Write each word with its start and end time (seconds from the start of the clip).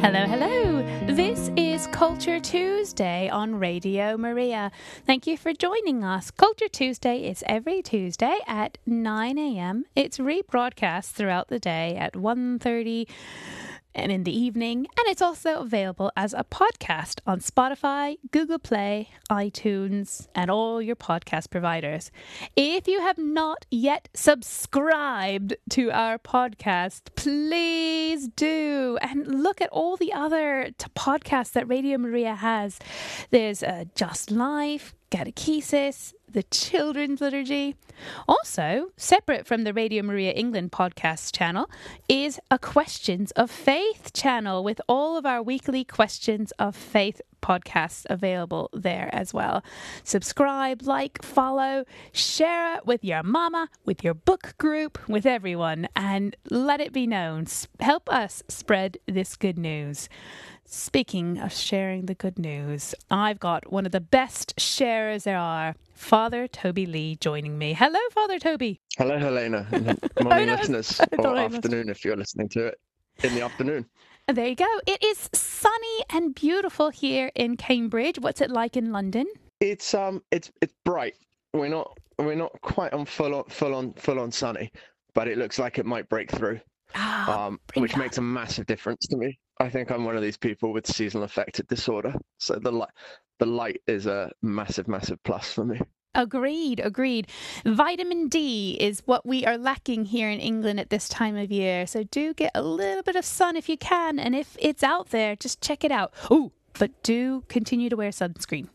Hello, 0.00 0.24
hello. 0.24 0.82
This 1.14 1.50
is 1.58 1.86
Culture 1.88 2.40
Tuesday 2.40 3.28
on 3.28 3.56
Radio 3.56 4.16
Maria. 4.16 4.72
Thank 5.04 5.26
you 5.26 5.36
for 5.36 5.52
joining 5.52 6.02
us. 6.02 6.30
Culture 6.30 6.68
Tuesday 6.68 7.28
is 7.28 7.44
every 7.46 7.82
Tuesday 7.82 8.38
at 8.46 8.78
9 8.86 9.36
a.m. 9.36 9.84
It's 9.94 10.16
rebroadcast 10.16 11.10
throughout 11.10 11.48
the 11.48 11.58
day 11.58 11.96
at 11.96 12.14
1.30 12.14 13.08
and 13.94 14.12
in 14.12 14.24
the 14.24 14.36
evening, 14.36 14.86
and 14.98 15.06
it's 15.08 15.22
also 15.22 15.60
available 15.60 16.12
as 16.16 16.34
a 16.34 16.44
podcast 16.44 17.20
on 17.26 17.40
Spotify, 17.40 18.16
Google 18.30 18.58
Play, 18.58 19.10
iTunes, 19.30 20.28
and 20.34 20.50
all 20.50 20.80
your 20.80 20.96
podcast 20.96 21.50
providers. 21.50 22.10
If 22.56 22.86
you 22.86 23.00
have 23.00 23.18
not 23.18 23.66
yet 23.70 24.08
subscribed 24.14 25.56
to 25.70 25.90
our 25.90 26.18
podcast, 26.18 27.14
please 27.16 28.28
do 28.28 28.98
and 29.00 29.42
look 29.42 29.60
at 29.60 29.70
all 29.70 29.96
the 29.96 30.12
other 30.12 30.70
t- 30.76 30.86
podcasts 30.96 31.52
that 31.52 31.68
Radio 31.68 31.98
Maria 31.98 32.34
has. 32.34 32.78
There's 33.30 33.62
uh, 33.62 33.84
Just 33.94 34.30
Life, 34.30 34.94
Catechesis, 35.10 36.14
the 36.32 36.42
Children's 36.44 37.20
Liturgy. 37.20 37.76
Also, 38.28 38.90
separate 38.96 39.46
from 39.46 39.64
the 39.64 39.74
Radio 39.74 40.02
Maria 40.02 40.32
England 40.32 40.72
podcast 40.72 41.34
channel, 41.34 41.68
is 42.08 42.40
a 42.50 42.58
Questions 42.58 43.30
of 43.32 43.50
Faith 43.50 44.12
channel 44.12 44.62
with 44.62 44.80
all 44.88 45.16
of 45.16 45.26
our 45.26 45.42
weekly 45.42 45.84
Questions 45.84 46.52
of 46.58 46.76
Faith 46.76 47.20
podcasts 47.42 48.06
available 48.08 48.70
there 48.72 49.08
as 49.12 49.34
well. 49.34 49.64
Subscribe, 50.04 50.82
like, 50.82 51.22
follow, 51.22 51.84
share 52.12 52.76
it 52.76 52.86
with 52.86 53.04
your 53.04 53.22
mama, 53.22 53.68
with 53.84 54.04
your 54.04 54.14
book 54.14 54.54
group, 54.58 54.98
with 55.08 55.26
everyone, 55.26 55.88
and 55.96 56.36
let 56.50 56.80
it 56.80 56.92
be 56.92 57.06
known. 57.06 57.46
Help 57.80 58.12
us 58.12 58.42
spread 58.48 58.98
this 59.06 59.36
good 59.36 59.58
news. 59.58 60.08
Speaking 60.72 61.40
of 61.40 61.52
sharing 61.52 62.06
the 62.06 62.14
good 62.14 62.38
news, 62.38 62.94
I've 63.10 63.40
got 63.40 63.72
one 63.72 63.86
of 63.86 63.90
the 63.90 64.00
best 64.00 64.54
sharers 64.56 65.24
there 65.24 65.36
are, 65.36 65.74
Father 65.94 66.46
Toby 66.46 66.86
Lee, 66.86 67.16
joining 67.16 67.58
me. 67.58 67.72
Hello, 67.72 67.98
Father 68.12 68.38
Toby. 68.38 68.80
Hello, 68.96 69.18
Helena. 69.18 69.66
Morning, 70.22 70.46
listeners, 70.46 71.00
or 71.18 71.36
afternoon 71.36 71.88
if 71.88 72.04
you're 72.04 72.16
listening 72.16 72.48
to 72.50 72.66
it 72.66 72.78
in 73.24 73.34
the 73.34 73.40
afternoon. 73.40 73.84
There 74.28 74.46
you 74.46 74.54
go. 74.54 74.68
It 74.86 75.02
is 75.02 75.28
sunny 75.32 76.04
and 76.08 76.36
beautiful 76.36 76.90
here 76.90 77.32
in 77.34 77.56
Cambridge. 77.56 78.20
What's 78.20 78.40
it 78.40 78.52
like 78.52 78.76
in 78.76 78.92
London? 78.92 79.26
It's 79.58 79.92
um, 79.92 80.22
it's 80.30 80.52
it's 80.62 80.74
bright. 80.84 81.14
We're 81.52 81.66
not 81.66 81.98
we're 82.16 82.36
not 82.36 82.52
quite 82.60 82.92
on 82.92 83.06
full 83.06 83.34
on 83.34 83.44
full 83.48 83.74
on 83.74 83.92
full 83.94 84.20
on 84.20 84.30
sunny, 84.30 84.70
but 85.14 85.26
it 85.26 85.36
looks 85.36 85.58
like 85.58 85.80
it 85.80 85.84
might 85.84 86.08
break 86.08 86.30
through. 86.30 86.60
Ah, 86.94 87.46
um, 87.46 87.58
which 87.74 87.96
makes 87.96 88.18
a 88.18 88.22
massive 88.22 88.66
difference 88.66 89.08
to 89.08 89.16
me. 89.16 89.36
I 89.60 89.68
think 89.68 89.90
I'm 89.90 90.06
one 90.06 90.16
of 90.16 90.22
these 90.22 90.38
people 90.38 90.72
with 90.72 90.86
seasonal 90.86 91.24
affective 91.24 91.66
disorder, 91.68 92.14
so 92.38 92.54
the 92.54 92.72
light, 92.72 92.88
the 93.38 93.46
light 93.46 93.82
is 93.86 94.06
a 94.06 94.32
massive, 94.40 94.88
massive 94.88 95.22
plus 95.22 95.52
for 95.52 95.66
me. 95.66 95.78
Agreed, 96.14 96.80
agreed. 96.80 97.28
Vitamin 97.64 98.28
D 98.28 98.78
is 98.80 99.02
what 99.04 99.26
we 99.26 99.44
are 99.44 99.58
lacking 99.58 100.06
here 100.06 100.30
in 100.30 100.40
England 100.40 100.80
at 100.80 100.88
this 100.88 101.10
time 101.10 101.36
of 101.36 101.52
year. 101.52 101.86
So 101.86 102.02
do 102.04 102.32
get 102.32 102.50
a 102.54 102.62
little 102.62 103.02
bit 103.02 103.16
of 103.16 103.24
sun 103.24 103.54
if 103.54 103.68
you 103.68 103.76
can. 103.76 104.18
And 104.18 104.34
if 104.34 104.56
it's 104.58 104.82
out 104.82 105.10
there, 105.10 105.36
just 105.36 105.60
check 105.60 105.84
it 105.84 105.92
out. 105.92 106.12
Oh, 106.28 106.50
but 106.78 107.02
do 107.04 107.44
continue 107.48 107.88
to 107.90 107.96
wear 107.96 108.10
sunscreen. 108.10 108.68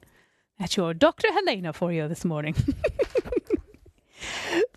That's 0.60 0.78
your 0.78 0.94
Dr. 0.94 1.34
Helena 1.34 1.74
for 1.74 1.92
you 1.92 2.08
this 2.08 2.24
morning. 2.24 2.56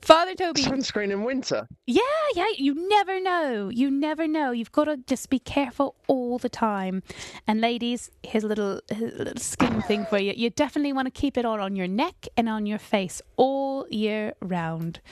Father 0.09 0.35
Toby. 0.35 0.63
Sunscreen 0.63 1.11
in 1.11 1.23
winter. 1.23 1.69
Yeah, 1.87 2.01
yeah. 2.35 2.47
You 2.57 2.89
never 2.89 3.21
know. 3.21 3.69
You 3.69 3.91
never 3.91 4.27
know. 4.27 4.53
You've 4.53 4.73
got 4.73 4.85
to 4.85 4.97
just 4.97 5.29
be 5.29 5.39
careful 5.39 5.97
all 6.07 6.39
the 6.39 6.49
time. 6.49 7.03
And 7.47 7.61
ladies, 7.61 8.11
here's 8.23 8.43
a 8.43 8.47
little, 8.47 8.81
here's 8.89 9.13
a 9.13 9.19
little 9.19 9.37
skin 9.37 9.83
thing 9.83 10.07
for 10.07 10.17
you. 10.17 10.33
You 10.35 10.49
definitely 10.49 10.95
want 10.95 11.09
to 11.09 11.11
keep 11.11 11.37
it 11.37 11.45
on 11.45 11.61
on 11.61 11.77
your 11.77 11.89
neck 11.89 12.27
and 12.39 12.49
on 12.49 12.65
your 12.65 12.79
face 12.79 13.21
all 13.37 13.87
year 13.91 14.33
round. 14.41 15.03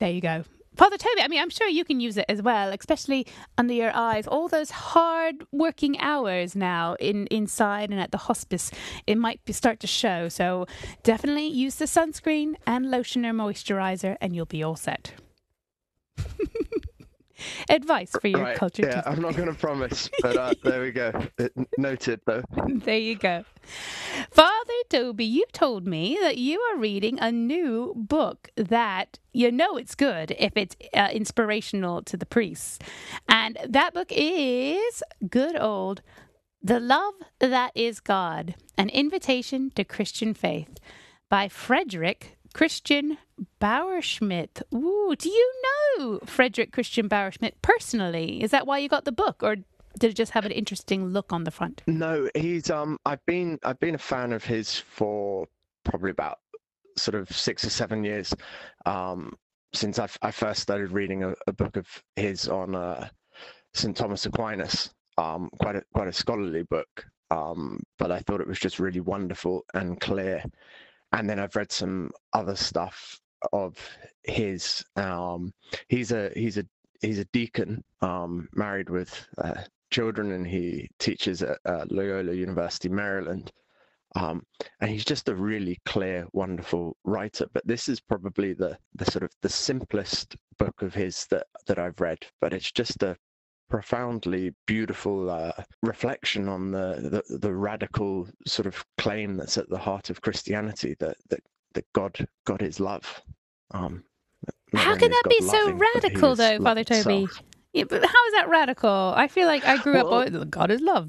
There 0.00 0.10
you 0.10 0.22
go. 0.22 0.44
Father 0.76 0.96
Toby, 0.96 1.20
I 1.20 1.28
mean, 1.28 1.40
I'm 1.40 1.50
sure 1.50 1.68
you 1.68 1.84
can 1.84 2.00
use 2.00 2.16
it 2.16 2.24
as 2.28 2.40
well, 2.40 2.72
especially 2.72 3.26
under 3.58 3.74
your 3.74 3.94
eyes. 3.94 4.26
All 4.26 4.48
those 4.48 4.70
hard 4.70 5.44
working 5.52 5.98
hours 6.00 6.56
now 6.56 6.94
in 6.98 7.26
inside 7.26 7.90
and 7.90 8.00
at 8.00 8.10
the 8.10 8.18
hospice, 8.18 8.70
it 9.06 9.18
might 9.18 9.44
be, 9.44 9.52
start 9.52 9.80
to 9.80 9.86
show. 9.86 10.28
So 10.28 10.66
definitely 11.02 11.46
use 11.46 11.76
the 11.76 11.84
sunscreen 11.84 12.54
and 12.66 12.90
lotion 12.90 13.26
or 13.26 13.32
moisturizer, 13.32 14.16
and 14.20 14.34
you'll 14.34 14.46
be 14.46 14.62
all 14.62 14.76
set. 14.76 15.12
Advice 17.68 18.12
for 18.20 18.28
your 18.28 18.42
right, 18.42 18.56
culture. 18.56 18.86
Yeah, 18.86 19.02
I'm 19.06 19.20
not 19.20 19.36
going 19.36 19.48
to 19.48 19.54
promise, 19.54 20.10
but 20.20 20.36
uh, 20.36 20.54
there 20.64 20.82
we 20.82 20.90
go. 20.90 21.12
It, 21.38 21.52
noted, 21.78 22.20
though. 22.26 22.42
there 22.66 22.98
you 22.98 23.16
go. 23.16 23.44
Father 24.30 24.72
Toby, 24.88 25.24
you 25.24 25.44
told 25.52 25.86
me 25.86 26.18
that 26.20 26.38
you 26.38 26.60
are 26.60 26.78
reading 26.78 27.18
a 27.20 27.30
new 27.32 27.94
book 27.96 28.50
that 28.56 29.18
you 29.32 29.50
know 29.50 29.76
it's 29.76 29.94
good 29.94 30.34
if 30.38 30.56
it's 30.56 30.76
uh, 30.94 31.08
inspirational 31.12 32.02
to 32.02 32.16
the 32.16 32.26
priests. 32.26 32.78
And 33.28 33.58
that 33.68 33.94
book 33.94 34.08
is 34.10 35.02
good 35.28 35.56
old 35.56 36.02
The 36.62 36.80
Love 36.80 37.14
That 37.38 37.72
Is 37.74 38.00
God 38.00 38.54
An 38.76 38.88
Invitation 38.88 39.70
to 39.76 39.84
Christian 39.84 40.34
Faith 40.34 40.78
by 41.28 41.48
Frederick 41.48 42.36
Christian 42.52 43.18
Bauerschmidt. 43.60 44.62
Ooh, 44.74 45.14
do 45.18 45.28
you 45.28 45.62
know 45.98 46.20
Frederick 46.24 46.72
Christian 46.72 47.08
Bauerschmidt 47.08 47.54
personally? 47.62 48.42
Is 48.42 48.50
that 48.50 48.66
why 48.66 48.78
you 48.78 48.88
got 48.88 49.04
the 49.04 49.12
book, 49.12 49.42
or 49.42 49.56
did 49.98 50.10
it 50.10 50.16
just 50.16 50.32
have 50.32 50.44
an 50.46 50.52
interesting 50.52 51.06
look 51.06 51.32
on 51.32 51.44
the 51.44 51.50
front? 51.50 51.82
No, 51.86 52.28
he's 52.34 52.70
um. 52.70 52.98
I've 53.04 53.24
been 53.26 53.58
I've 53.64 53.80
been 53.80 53.94
a 53.94 53.98
fan 53.98 54.32
of 54.32 54.44
his 54.44 54.78
for 54.78 55.46
probably 55.84 56.10
about 56.10 56.38
sort 56.96 57.14
of 57.14 57.30
six 57.30 57.64
or 57.64 57.70
seven 57.70 58.04
years, 58.04 58.34
um, 58.86 59.32
since 59.74 59.98
I, 59.98 60.08
I 60.20 60.30
first 60.30 60.60
started 60.60 60.92
reading 60.92 61.24
a, 61.24 61.34
a 61.46 61.52
book 61.52 61.76
of 61.76 61.86
his 62.16 62.48
on 62.48 62.74
uh, 62.74 63.08
St 63.74 63.96
Thomas 63.96 64.26
Aquinas. 64.26 64.90
Um, 65.18 65.50
quite 65.60 65.76
a 65.76 65.82
quite 65.92 66.08
a 66.08 66.12
scholarly 66.12 66.62
book, 66.62 67.04
um, 67.30 67.80
but 67.98 68.10
I 68.10 68.20
thought 68.20 68.40
it 68.40 68.48
was 68.48 68.58
just 68.58 68.78
really 68.78 69.00
wonderful 69.00 69.64
and 69.74 70.00
clear 70.00 70.42
and 71.12 71.28
then 71.28 71.38
I've 71.38 71.56
read 71.56 71.72
some 71.72 72.10
other 72.32 72.56
stuff 72.56 73.20
of 73.52 73.76
his. 74.24 74.84
Um, 74.96 75.52
he's 75.88 76.12
a 76.12 76.30
he's 76.34 76.58
a 76.58 76.64
he's 77.00 77.18
a 77.18 77.24
deacon, 77.26 77.82
um, 78.00 78.48
married 78.54 78.90
with 78.90 79.26
uh, 79.38 79.62
children, 79.90 80.32
and 80.32 80.46
he 80.46 80.88
teaches 80.98 81.42
at 81.42 81.90
Loyola 81.90 82.32
University, 82.32 82.88
Maryland. 82.88 83.52
Um, 84.14 84.42
and 84.80 84.90
he's 84.90 85.06
just 85.06 85.30
a 85.30 85.34
really 85.34 85.80
clear, 85.86 86.26
wonderful 86.32 86.98
writer. 87.04 87.46
But 87.52 87.66
this 87.66 87.88
is 87.88 88.00
probably 88.00 88.52
the 88.52 88.78
the 88.94 89.10
sort 89.10 89.24
of 89.24 89.30
the 89.40 89.48
simplest 89.48 90.36
book 90.58 90.82
of 90.82 90.94
his 90.94 91.26
that 91.30 91.46
that 91.66 91.78
I've 91.78 92.00
read. 92.00 92.18
But 92.40 92.52
it's 92.52 92.72
just 92.72 93.02
a 93.02 93.16
profoundly 93.72 94.52
beautiful 94.66 95.30
uh, 95.30 95.50
reflection 95.82 96.46
on 96.46 96.70
the, 96.70 97.22
the, 97.30 97.38
the 97.38 97.54
radical 97.54 98.28
sort 98.46 98.66
of 98.66 98.84
claim 98.98 99.34
that's 99.34 99.56
at 99.56 99.66
the 99.70 99.78
heart 99.78 100.10
of 100.10 100.20
Christianity 100.20 100.94
that 101.00 101.16
that 101.30 101.40
that 101.72 101.86
God 101.94 102.28
God 102.44 102.60
is 102.60 102.80
love. 102.80 103.22
Um, 103.70 104.04
how 104.74 104.94
can 104.94 105.10
that 105.10 105.22
be 105.26 105.40
so 105.40 105.72
radical, 105.72 106.34
though, 106.34 106.58
Father 106.58 106.84
Toby? 106.84 107.26
Yeah, 107.72 107.84
but 107.84 108.04
how 108.04 108.26
is 108.26 108.32
that 108.34 108.50
radical? 108.50 109.14
I 109.16 109.26
feel 109.26 109.46
like 109.46 109.64
I 109.64 109.78
grew 109.78 109.94
well, 109.94 110.14
up. 110.16 110.28
Oh, 110.34 110.44
God 110.44 110.70
is 110.70 110.82
love. 110.82 111.08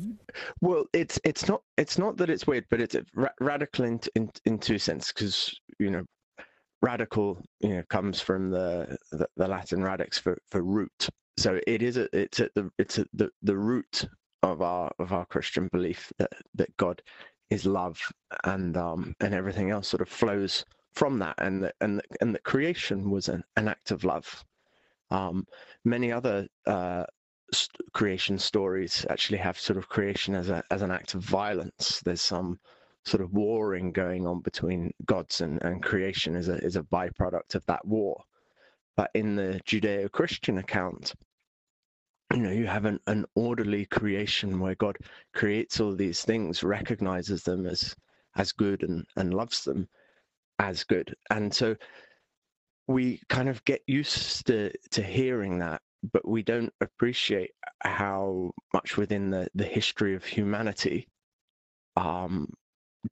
Well, 0.62 0.86
it's 0.94 1.20
it's 1.26 1.50
not 1.50 1.64
it's 1.76 1.98
not 1.98 2.16
that 2.16 2.30
it's 2.30 2.48
weird, 2.48 2.64
but 2.70 2.80
it's 2.80 2.96
ra- 3.14 3.28
radical 3.42 3.84
in, 3.84 4.00
in 4.16 4.32
in 4.46 4.58
two 4.58 4.80
senses 4.80 5.12
because 5.14 5.54
you 5.80 5.92
know 5.92 6.06
radical 6.82 7.44
you 7.60 7.76
know 7.76 7.84
comes 7.90 8.22
from 8.22 8.52
the 8.52 8.98
the, 9.12 9.28
the 9.36 9.50
Latin 9.50 9.84
radix 9.84 10.18
for 10.18 10.38
for 10.50 10.64
root, 10.64 11.10
so 11.38 11.60
it 11.66 11.82
is 11.82 11.98
a, 11.98 12.08
it's 12.18 12.40
at 12.40 12.54
the 12.54 12.70
it's 12.78 13.00
at 13.00 13.08
the, 13.14 13.30
the 13.42 13.58
root 13.58 14.08
of 14.44 14.62
our 14.62 14.92
of 15.00 15.14
our 15.14 15.26
Christian 15.26 15.68
belief 15.72 16.12
that 16.18 16.32
that 16.56 16.76
God 16.78 17.02
is 17.50 17.66
love 17.66 18.00
and 18.44 18.78
um 18.78 19.16
and 19.20 19.34
everything 19.34 19.72
else 19.72 19.88
sort 19.88 20.02
of 20.02 20.10
flows 20.10 20.66
from 20.94 21.20
that 21.20 21.36
and 21.40 21.64
that 21.64 21.76
and 21.82 22.02
and 22.22 22.36
that 22.36 22.44
creation 22.44 23.10
was 23.10 23.30
an, 23.30 23.44
an 23.56 23.68
act 23.68 23.92
of 23.92 24.04
love. 24.04 24.44
Um 25.12 25.46
many 25.86 26.12
other 26.12 26.48
uh 26.68 27.06
st- 27.52 27.94
creation 27.94 28.38
stories 28.38 29.06
actually 29.10 29.40
have 29.40 29.60
sort 29.60 29.78
of 29.78 29.90
creation 29.90 30.36
as 30.36 30.50
a 30.50 30.64
as 30.72 30.82
an 30.82 30.92
act 30.92 31.16
of 31.16 31.22
violence. 31.22 32.02
There's 32.06 32.22
some 32.22 32.60
sort 33.06 33.22
of 33.22 33.34
warring 33.34 33.92
going 33.92 34.26
on 34.28 34.40
between 34.42 34.92
gods 35.06 35.42
and, 35.42 35.62
and 35.64 35.84
creation 35.84 36.36
is 36.36 36.48
a 36.48 36.58
is 36.58 36.76
a 36.76 36.84
byproduct 36.84 37.56
of 37.56 37.66
that 37.66 37.86
war 37.86 38.24
but 38.96 39.10
in 39.14 39.36
the 39.36 39.60
Judeo-Christian 39.66 40.58
account, 40.58 41.14
you 42.32 42.40
know, 42.40 42.52
you 42.52 42.66
have 42.66 42.86
an, 42.86 43.00
an 43.08 43.26
orderly 43.36 43.86
creation 43.86 44.60
where 44.60 44.76
God 44.76 44.98
creates 45.34 45.80
all 45.80 45.96
these 45.96 46.24
things, 46.24 46.64
recognizes 46.64 47.44
them 47.44 47.66
as 47.66 47.96
as 48.36 48.52
good 48.52 48.82
and, 48.82 49.06
and 49.16 49.34
loves 49.34 49.64
them 49.64 49.88
as 50.58 50.84
good. 50.84 51.14
And 51.30 51.54
so 51.54 51.76
we 52.88 53.22
kind 53.30 53.48
of 53.48 53.64
get 53.66 53.82
used 53.88 54.48
to 54.48 54.72
to 54.92 55.04
hearing 55.04 55.60
that 55.60 55.82
but 56.12 56.28
we 56.28 56.44
don't 56.44 56.74
appreciate 56.82 57.52
how 57.82 58.52
much 58.74 58.98
within 58.98 59.30
the, 59.30 59.48
the 59.56 59.64
history 59.64 60.16
of 60.16 60.26
humanity, 60.26 61.08
um, 61.96 62.52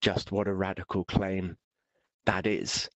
just 0.02 0.32
what 0.32 0.48
a 0.48 0.54
radical 0.54 1.06
claim 1.06 1.56
that 2.26 2.46
is. 2.46 2.90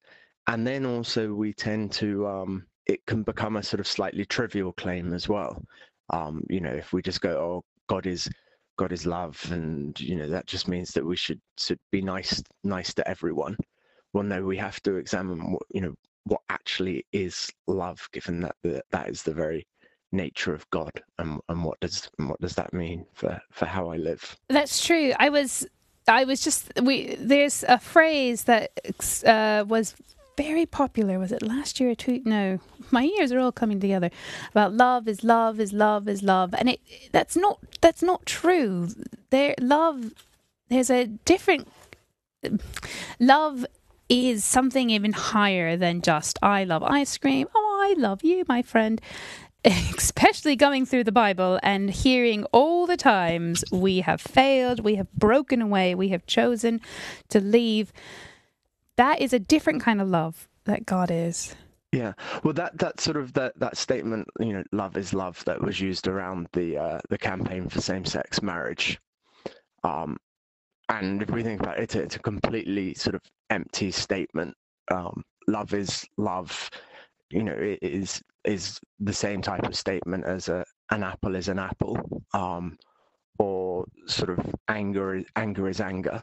And 0.48 0.68
then 0.68 0.86
also 0.86 1.34
we 1.34 1.54
tend 1.54 1.94
to, 1.94 2.28
um, 2.28 2.66
it 2.88 3.06
can 3.06 3.24
become 3.24 3.56
a 3.56 3.64
sort 3.64 3.80
of 3.80 3.88
slightly 3.88 4.26
trivial 4.26 4.74
claim 4.74 5.14
as 5.14 5.28
well. 5.28 5.64
Um, 6.12 6.44
you 6.50 6.60
know, 6.60 6.72
if 6.72 6.94
we 6.94 7.02
just 7.02 7.22
go, 7.22 7.32
oh, 7.32 7.64
God 7.88 8.06
is 8.06 8.30
God 8.78 8.92
is 8.92 9.06
love, 9.06 9.42
and 9.52 10.00
you 10.00 10.16
know 10.16 10.28
that 10.28 10.48
just 10.48 10.68
means 10.68 10.92
that 10.92 11.06
we 11.06 11.16
should 11.16 11.40
should 11.58 11.80
be 11.92 12.02
nice 12.02 12.44
nice 12.64 12.94
to 12.96 13.08
everyone. 13.08 13.56
Well, 14.14 14.24
no, 14.24 14.44
we 14.44 14.58
have 14.58 14.82
to 14.84 14.96
examine 14.96 15.54
what 15.54 15.64
you 15.72 15.82
know 15.82 15.96
what 16.26 16.42
actually 16.50 17.06
is 17.12 17.50
love, 17.68 18.08
given 18.12 18.42
that 18.42 18.56
the, 18.64 18.82
that 18.92 19.10
is 19.10 19.24
the 19.24 19.34
very 19.34 19.66
nature 20.12 20.54
of 20.54 20.70
God, 20.72 20.92
and 21.20 21.40
and 21.50 21.64
what 21.64 21.80
does 21.80 22.10
what 22.18 22.40
does 22.42 22.56
that 22.56 22.74
mean 22.74 23.06
for 23.14 23.40
for 23.52 23.66
how 23.66 23.90
I 23.90 23.98
live? 23.98 24.36
That's 24.50 24.86
true. 24.86 25.14
I 25.20 25.30
was 25.30 25.66
I 26.08 26.26
was 26.26 26.42
just 26.42 26.72
we 26.82 27.16
there's 27.16 27.64
a 27.68 27.80
phrase 27.80 28.44
that 28.44 28.72
uh, 29.26 29.66
was 29.68 29.96
very 30.38 30.66
popular. 30.66 31.20
Was 31.20 31.32
it 31.32 31.42
last 31.42 31.80
year 31.80 31.92
or 31.92 31.96
two? 31.96 32.22
No, 32.26 32.60
my 32.92 33.04
ears 33.04 33.32
are 33.32 33.40
all 33.40 33.52
coming 33.52 33.80
together. 33.80 34.10
About 34.52 34.74
love 34.74 35.08
is 35.08 35.24
love 35.24 35.60
is 35.60 35.74
love 35.74 36.08
is 36.08 36.24
love, 36.24 36.54
and 36.54 36.70
it 36.70 36.80
that's 37.12 37.36
not 37.36 37.60
that's 37.82 38.04
not 38.04 38.26
true. 38.26 38.90
There, 39.30 39.56
love. 39.60 40.14
There's 40.70 40.90
a 40.90 41.06
different. 41.06 41.68
Love 43.20 43.66
is 44.08 44.44
something 44.44 44.90
even 44.92 45.14
higher 45.14 45.76
than 45.78 46.02
just 46.02 46.38
I 46.42 46.64
love 46.64 46.84
ice 46.84 47.18
cream. 47.18 47.48
Oh, 47.56 47.90
I 47.90 48.00
love 48.00 48.24
you, 48.24 48.44
my 48.48 48.62
friend. 48.62 49.02
Especially 49.66 50.56
going 50.56 50.86
through 50.86 51.06
the 51.06 51.12
Bible 51.12 51.60
and 51.64 51.90
hearing 51.90 52.44
all 52.52 52.86
the 52.86 52.98
times 52.98 53.64
we 53.72 54.02
have 54.02 54.22
failed, 54.22 54.82
we 54.82 54.96
have 54.96 55.12
broken 55.14 55.60
away, 55.62 55.96
we 55.96 56.10
have 56.10 56.26
chosen 56.28 56.82
to 57.30 57.40
leave 57.40 57.92
that 58.98 59.22
is 59.22 59.34
a 59.34 59.40
different 59.40 59.82
kind 59.82 60.02
of 60.02 60.10
love 60.10 60.48
that 60.66 60.86
God 60.86 61.12
is. 61.12 61.56
Yeah, 61.92 62.14
well, 62.44 62.54
that 62.54 62.78
that 62.80 63.00
sort 63.00 63.16
of 63.16 63.34
that 63.34 63.58
that 63.60 63.78
statement, 63.78 64.28
you 64.40 64.52
know, 64.52 64.64
"love 64.74 64.98
is 64.98 65.14
love," 65.14 65.44
that 65.46 65.62
was 65.62 65.80
used 65.80 66.08
around 66.08 66.48
the 66.52 66.78
uh, 66.78 67.00
the 67.10 67.18
campaign 67.18 67.70
for 67.70 67.80
same-sex 67.80 68.42
marriage, 68.42 69.00
um, 69.84 70.18
and 70.90 71.22
if 71.22 71.30
we 71.30 71.42
think 71.44 71.62
about 71.62 71.78
it, 71.80 71.84
it's 71.84 71.96
a, 71.96 72.02
it's 72.02 72.16
a 72.18 72.20
completely 72.20 72.94
sort 72.96 73.16
of 73.16 73.22
empty 73.50 73.92
statement. 73.92 74.56
Um, 74.92 75.24
love 75.48 75.74
is 75.74 76.06
love, 76.18 76.70
you 77.30 77.44
know, 77.44 77.54
it 77.54 77.80
is 77.82 78.22
is 78.44 78.80
the 79.00 79.14
same 79.14 79.42
type 79.42 79.64
of 79.64 79.76
statement 79.76 80.26
as 80.26 80.50
a 80.50 80.66
an 80.92 81.04
apple 81.04 81.36
is 81.36 81.48
an 81.48 81.60
apple, 81.60 81.98
um, 82.34 82.78
or 83.40 83.86
sort 84.06 84.32
of 84.32 84.54
anger 84.68 85.24
anger 85.36 85.70
is 85.70 85.80
anger. 85.80 86.22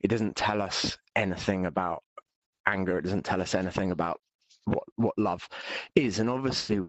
It 0.00 0.08
doesn't 0.08 0.34
tell 0.34 0.60
us 0.60 0.98
anything 1.14 1.66
about 1.66 2.02
anger. 2.66 2.98
It 2.98 3.02
doesn't 3.02 3.24
tell 3.24 3.40
us 3.40 3.54
anything 3.54 3.90
about 3.90 4.20
what 4.64 4.84
what 4.96 5.18
love 5.18 5.48
is, 5.94 6.18
and 6.18 6.30
obviously 6.30 6.80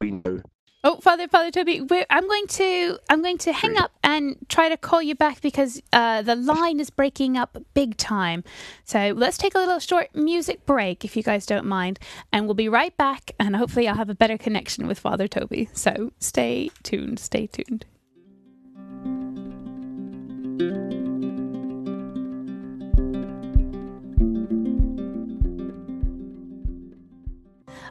we 0.00 0.10
know. 0.10 0.42
Oh, 0.84 0.96
Father, 0.96 1.28
Father 1.28 1.52
Toby, 1.52 1.80
I'm 2.10 2.26
going 2.26 2.46
to 2.48 2.98
I'm 3.08 3.22
going 3.22 3.38
to 3.38 3.52
hang 3.52 3.76
up 3.76 3.92
and 4.02 4.36
try 4.48 4.68
to 4.68 4.76
call 4.76 5.00
you 5.00 5.14
back 5.14 5.40
because 5.40 5.80
uh, 5.92 6.22
the 6.22 6.34
line 6.34 6.80
is 6.80 6.90
breaking 6.90 7.36
up 7.36 7.56
big 7.72 7.96
time. 7.96 8.42
So 8.84 9.12
let's 9.16 9.38
take 9.38 9.54
a 9.54 9.58
little 9.58 9.78
short 9.78 10.12
music 10.12 10.66
break, 10.66 11.04
if 11.04 11.16
you 11.16 11.22
guys 11.22 11.46
don't 11.46 11.66
mind, 11.66 12.00
and 12.32 12.46
we'll 12.46 12.54
be 12.54 12.68
right 12.68 12.96
back. 12.96 13.30
And 13.38 13.54
hopefully, 13.54 13.86
I'll 13.86 13.94
have 13.94 14.10
a 14.10 14.14
better 14.14 14.36
connection 14.36 14.88
with 14.88 14.98
Father 14.98 15.28
Toby. 15.28 15.68
So 15.72 16.12
stay 16.18 16.70
tuned. 16.82 17.20
Stay 17.20 17.46
tuned. 17.46 17.84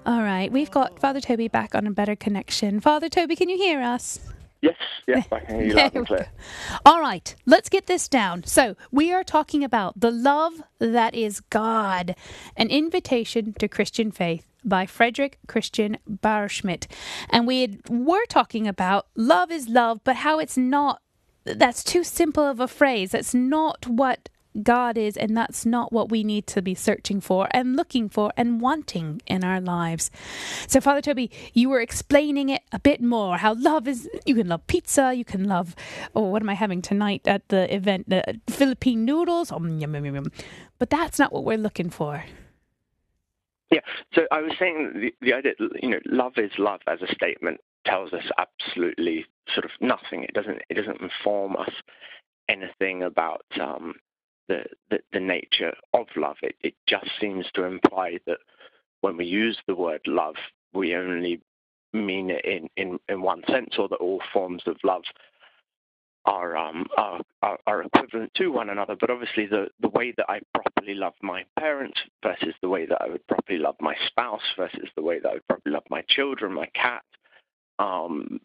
All 0.04 0.24
right, 0.24 0.52
we've 0.52 0.72
got 0.72 1.00
Father 1.00 1.22
Toby 1.22 1.48
back 1.48 1.76
on 1.76 1.86
a 1.86 1.92
better 1.92 2.16
connection. 2.16 2.80
Father 2.80 3.08
Toby, 3.08 3.36
can 3.36 3.50
you 3.50 3.58
hear 3.58 3.82
us? 3.82 4.20
Yes, 4.60 4.76
yes, 5.08 5.28
I 5.32 5.40
can 5.40 5.56
hear 5.56 5.66
you 5.66 5.74
loud 5.76 5.96
and 5.96 6.08
clear. 6.08 6.28
All 6.86 7.00
right, 7.00 7.36
let's 7.46 7.70
get 7.70 7.86
this 7.86 8.08
down. 8.08 8.44
So, 8.46 8.76
we 8.92 9.14
are 9.14 9.24
talking 9.24 9.64
about 9.64 10.00
the 10.00 10.10
love 10.10 10.64
that 10.80 11.14
is 11.14 11.40
God, 11.40 12.16
an 12.58 12.70
invitation 12.70 13.54
to 13.54 13.68
Christian 13.68 14.12
faith 14.12 14.48
by 14.64 14.88
Frederick 14.88 15.38
Christian 15.48 15.98
Bauerschmidt. 16.10 16.88
And 17.30 17.46
we 17.46 17.80
were 17.88 18.26
talking 18.28 18.68
about 18.68 19.08
love 19.16 19.52
is 19.52 19.68
love, 19.68 20.02
but 20.04 20.18
how 20.18 20.40
it's 20.40 20.58
not 20.58 21.02
that's 21.44 21.84
too 21.84 22.04
simple 22.04 22.44
of 22.44 22.60
a 22.60 22.68
phrase. 22.68 23.12
That's 23.12 23.34
not 23.34 23.88
what 23.88 24.30
God 24.62 24.98
is, 24.98 25.18
and 25.18 25.36
that's 25.36 25.66
not 25.66 25.94
what 25.94 26.10
we 26.10 26.24
need 26.24 26.48
to 26.48 26.62
be 26.62 26.76
searching 26.76 27.22
for 27.22 27.48
and 27.52 27.76
looking 27.76 28.10
for 28.10 28.32
and 28.36 28.60
wanting 28.60 29.22
in 29.28 29.44
our 29.44 29.62
lives. 29.62 30.12
So, 30.68 30.82
Father 30.82 31.02
Toby, 31.02 31.32
you 31.54 31.70
were 31.70 31.80
explaining 31.80 32.50
it 32.50 32.64
a 32.72 32.80
bit 32.80 33.02
more 33.02 33.38
how 33.38 33.54
love 33.54 33.88
is 33.88 34.10
you 34.26 34.36
can 34.36 34.48
love 34.48 34.66
pizza, 34.68 35.14
you 35.14 35.26
can 35.26 35.46
love, 35.46 35.76
oh, 36.16 36.24
what 36.24 36.42
am 36.42 36.50
I 36.50 36.54
having 36.54 36.82
tonight 36.82 37.22
at 37.26 37.48
the 37.50 37.74
event? 37.74 38.10
The 38.10 38.40
Philippine 38.48 39.06
noodles. 39.06 39.52
Oh, 39.52 39.64
yum, 39.64 39.96
yum, 39.96 40.06
yum. 40.06 40.32
But 40.80 40.90
that's 40.90 41.20
not 41.20 41.32
what 41.32 41.44
we're 41.44 41.58
looking 41.58 41.90
for. 41.90 42.24
Yeah, 43.72 43.80
so 44.14 44.24
I 44.32 44.42
was 44.42 44.52
saying 44.60 44.92
the, 44.96 45.16
the 45.22 45.34
idea, 45.34 45.54
you 45.82 45.90
know, 45.90 46.00
love 46.06 46.34
is 46.38 46.52
love 46.58 46.82
as 46.88 47.02
a 47.02 47.14
statement 47.14 47.62
tells 47.86 48.12
us 48.12 48.24
absolutely 48.38 49.26
sort 49.54 49.66
of 49.66 49.72
nothing. 49.80 50.24
It 50.24 50.34
doesn't. 50.34 50.62
It 50.70 50.74
doesn't 50.74 51.02
inform 51.02 51.56
us 51.56 51.72
anything 52.50 53.02
about 53.02 53.46
um, 53.60 53.96
the, 54.48 54.64
the, 54.90 55.00
the 55.14 55.20
nature 55.20 55.74
of 55.94 56.08
love. 56.16 56.38
It, 56.42 56.56
it 56.62 56.76
just 56.88 57.08
seems 57.20 57.46
to 57.54 57.64
imply 57.64 58.20
that 58.26 58.38
when 59.02 59.18
we 59.18 59.26
use 59.26 59.58
the 59.68 59.76
word 59.76 60.02
love, 60.08 60.36
we 60.74 60.96
only 60.96 61.42
mean 61.94 62.30
it 62.30 62.46
in, 62.46 62.70
in, 62.78 63.00
in 63.10 63.22
one 63.22 63.44
sense, 63.50 63.76
or 63.78 63.88
that 63.90 63.96
all 63.96 64.22
forms 64.32 64.64
of 64.66 64.78
love 64.84 65.04
are, 66.26 66.56
um, 66.56 66.86
are, 66.98 67.58
are, 67.66 67.82
equivalent 67.82 68.32
to 68.36 68.52
one 68.52 68.70
another. 68.70 68.96
But 69.00 69.10
obviously, 69.10 69.48
the, 69.48 69.68
the 69.82 69.90
way 69.90 70.14
that 70.18 70.28
I 70.30 70.40
properly 70.54 70.94
love 70.94 71.14
my 71.22 71.44
parents 71.58 72.00
versus 72.24 72.54
the 72.62 72.70
way 72.70 72.86
that 72.86 73.02
I 73.02 73.10
would 73.10 73.26
properly 73.28 73.60
love 73.60 73.76
my 73.80 73.96
spouse 74.08 74.42
versus 74.56 74.88
the 74.96 75.02
way 75.02 75.20
that 75.20 75.28
I 75.28 75.34
would 75.34 75.48
properly 75.48 75.74
love 75.74 75.84
my 75.90 76.04
children, 76.08 76.54
my 76.54 76.68
cat, 76.76 77.04
um, 77.80 78.40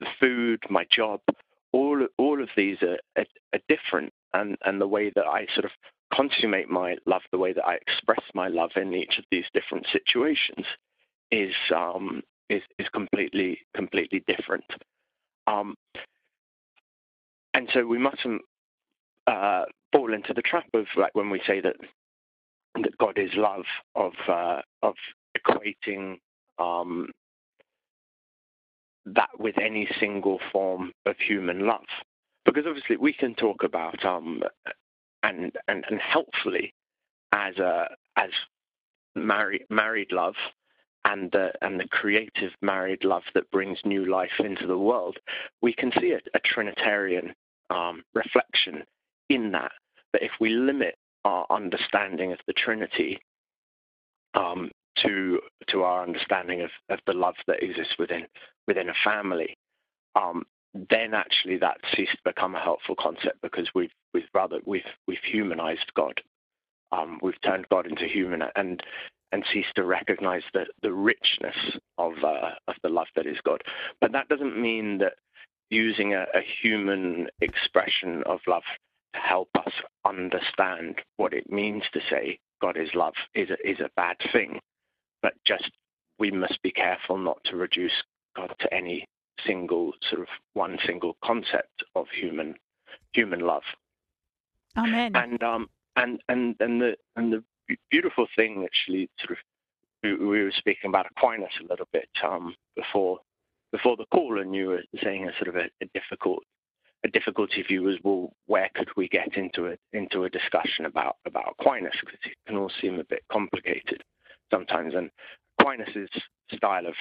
the 0.00 0.06
food, 0.20 0.60
my 0.70 0.86
job, 0.90 1.20
all 1.72 2.06
all 2.16 2.42
of 2.42 2.48
these 2.56 2.78
are, 2.82 2.98
are, 3.16 3.26
are 3.52 3.60
different 3.68 4.12
and, 4.34 4.56
and 4.64 4.80
the 4.80 4.88
way 4.88 5.10
that 5.14 5.26
I 5.26 5.46
sort 5.54 5.64
of 5.64 5.70
consummate 6.12 6.68
my 6.68 6.96
love, 7.06 7.22
the 7.32 7.38
way 7.38 7.52
that 7.52 7.64
I 7.64 7.74
express 7.74 8.22
my 8.34 8.48
love 8.48 8.70
in 8.76 8.94
each 8.94 9.18
of 9.18 9.24
these 9.30 9.44
different 9.52 9.86
situations 9.92 10.66
is 11.30 11.54
um, 11.74 12.22
is, 12.48 12.62
is 12.78 12.88
completely 12.90 13.58
completely 13.74 14.22
different. 14.26 14.64
Um, 15.46 15.74
and 17.54 17.68
so 17.72 17.86
we 17.86 17.98
mustn't 17.98 18.42
uh, 19.26 19.64
fall 19.92 20.12
into 20.12 20.32
the 20.34 20.42
trap 20.42 20.66
of 20.74 20.86
like 20.96 21.14
when 21.14 21.30
we 21.30 21.40
say 21.46 21.60
that 21.60 21.76
that 22.82 22.98
God 22.98 23.18
is 23.18 23.30
love 23.34 23.64
of 23.94 24.12
uh, 24.28 24.60
of 24.82 24.94
equating 25.36 26.18
um, 26.58 27.08
that 29.06 29.30
with 29.38 29.58
any 29.58 29.88
single 29.98 30.38
form 30.52 30.92
of 31.06 31.16
human 31.18 31.66
love 31.66 31.86
because 32.56 32.68
obviously 32.68 32.96
we 32.96 33.12
can 33.12 33.34
talk 33.34 33.62
about 33.64 34.02
um, 34.04 34.42
and 35.22 35.52
and 35.68 35.84
and 35.90 36.00
helpfully 36.00 36.72
as 37.32 37.58
a 37.58 37.88
as 38.16 38.30
married 39.14 39.66
married 39.68 40.10
love 40.10 40.36
and 41.04 41.30
the 41.32 41.52
and 41.60 41.78
the 41.78 41.86
creative 41.88 42.52
married 42.62 43.04
love 43.04 43.24
that 43.34 43.50
brings 43.50 43.78
new 43.84 44.06
life 44.06 44.40
into 44.40 44.66
the 44.66 44.78
world, 44.78 45.18
we 45.60 45.74
can 45.74 45.92
see 46.00 46.12
a, 46.12 46.20
a 46.34 46.40
Trinitarian 46.40 47.34
um, 47.68 48.02
reflection 48.14 48.84
in 49.28 49.52
that. 49.52 49.72
That 50.14 50.22
if 50.22 50.32
we 50.40 50.48
limit 50.50 50.94
our 51.26 51.44
understanding 51.50 52.32
of 52.32 52.38
the 52.46 52.54
Trinity 52.54 53.18
um, 54.32 54.70
to 55.02 55.40
to 55.68 55.82
our 55.82 56.02
understanding 56.02 56.62
of, 56.62 56.70
of 56.88 57.00
the 57.06 57.12
love 57.12 57.34
that 57.48 57.62
exists 57.62 57.96
within 57.98 58.26
within 58.66 58.88
a 58.88 58.94
family, 59.04 59.58
um, 60.14 60.46
then 60.90 61.14
actually 61.14 61.58
that 61.58 61.78
ceased 61.94 62.12
to 62.12 62.32
become 62.32 62.54
a 62.54 62.60
helpful 62.60 62.96
concept 62.98 63.40
because 63.42 63.68
we've 63.74 63.92
we've 64.12 64.28
rather 64.34 64.60
we've 64.64 64.82
we've 65.06 65.18
humanized 65.24 65.92
God. 65.94 66.20
Um, 66.92 67.18
we've 67.22 67.40
turned 67.42 67.68
God 67.68 67.86
into 67.86 68.06
human 68.06 68.42
and 68.54 68.82
and 69.32 69.44
ceased 69.52 69.74
to 69.76 69.84
recognize 69.84 70.42
the 70.52 70.66
the 70.82 70.92
richness 70.92 71.56
of 71.98 72.12
uh, 72.24 72.50
of 72.68 72.74
the 72.82 72.88
love 72.88 73.08
that 73.16 73.26
is 73.26 73.38
God. 73.44 73.62
But 74.00 74.12
that 74.12 74.28
doesn't 74.28 74.60
mean 74.60 74.98
that 74.98 75.14
using 75.70 76.14
a, 76.14 76.22
a 76.34 76.42
human 76.62 77.28
expression 77.40 78.22
of 78.26 78.40
love 78.46 78.62
to 79.14 79.20
help 79.20 79.48
us 79.56 79.72
understand 80.04 80.96
what 81.16 81.32
it 81.32 81.50
means 81.50 81.82
to 81.92 82.00
say 82.08 82.38
God 82.60 82.76
is 82.76 82.90
love 82.94 83.14
is 83.34 83.50
a, 83.50 83.68
is 83.68 83.80
a 83.80 83.90
bad 83.96 84.16
thing. 84.32 84.60
But 85.22 85.34
just 85.44 85.70
we 86.18 86.30
must 86.30 86.62
be 86.62 86.70
careful 86.70 87.18
not 87.18 87.38
to 87.44 87.56
reduce 87.56 87.92
God 88.36 88.54
to 88.60 88.72
any 88.72 89.06
single 89.44 89.92
sort 90.08 90.22
of 90.22 90.28
one 90.54 90.78
single 90.86 91.16
concept 91.24 91.84
of 91.94 92.06
human 92.14 92.54
human 93.12 93.40
love. 93.40 93.62
Amen. 94.76 95.16
And 95.16 95.42
um 95.42 95.68
and 95.96 96.20
and 96.28 96.56
and 96.60 96.80
the 96.80 96.96
and 97.16 97.32
the 97.32 97.44
beautiful 97.90 98.26
thing 98.36 98.64
actually 98.64 99.08
sort 99.18 99.32
of 99.32 99.36
we, 100.02 100.14
we 100.14 100.44
were 100.44 100.52
speaking 100.56 100.88
about 100.88 101.06
Aquinas 101.06 101.50
a 101.60 101.68
little 101.68 101.88
bit 101.92 102.08
um 102.24 102.54
before 102.74 103.18
before 103.72 103.96
the 103.96 104.06
call, 104.06 104.40
and 104.40 104.54
you 104.54 104.68
were 104.68 104.82
saying 105.02 105.28
a 105.28 105.32
sort 105.36 105.48
of 105.48 105.56
a, 105.56 105.68
a 105.82 105.86
difficult 105.92 106.42
a 107.04 107.08
difficulty 107.08 107.62
view 107.62 107.82
was 107.82 107.96
well, 108.02 108.32
where 108.46 108.70
could 108.74 108.88
we 108.96 109.08
get 109.08 109.36
into 109.36 109.68
a 109.68 109.76
into 109.92 110.24
a 110.24 110.30
discussion 110.30 110.86
about 110.86 111.16
about 111.26 111.54
Aquinas 111.58 111.94
because 112.00 112.20
it 112.24 112.36
can 112.46 112.56
all 112.56 112.70
seem 112.80 112.98
a 112.98 113.04
bit 113.04 113.22
complicated 113.30 114.02
sometimes. 114.50 114.94
And 114.94 115.10
Aquinas's 115.58 116.10
style 116.54 116.86
of 116.86 116.94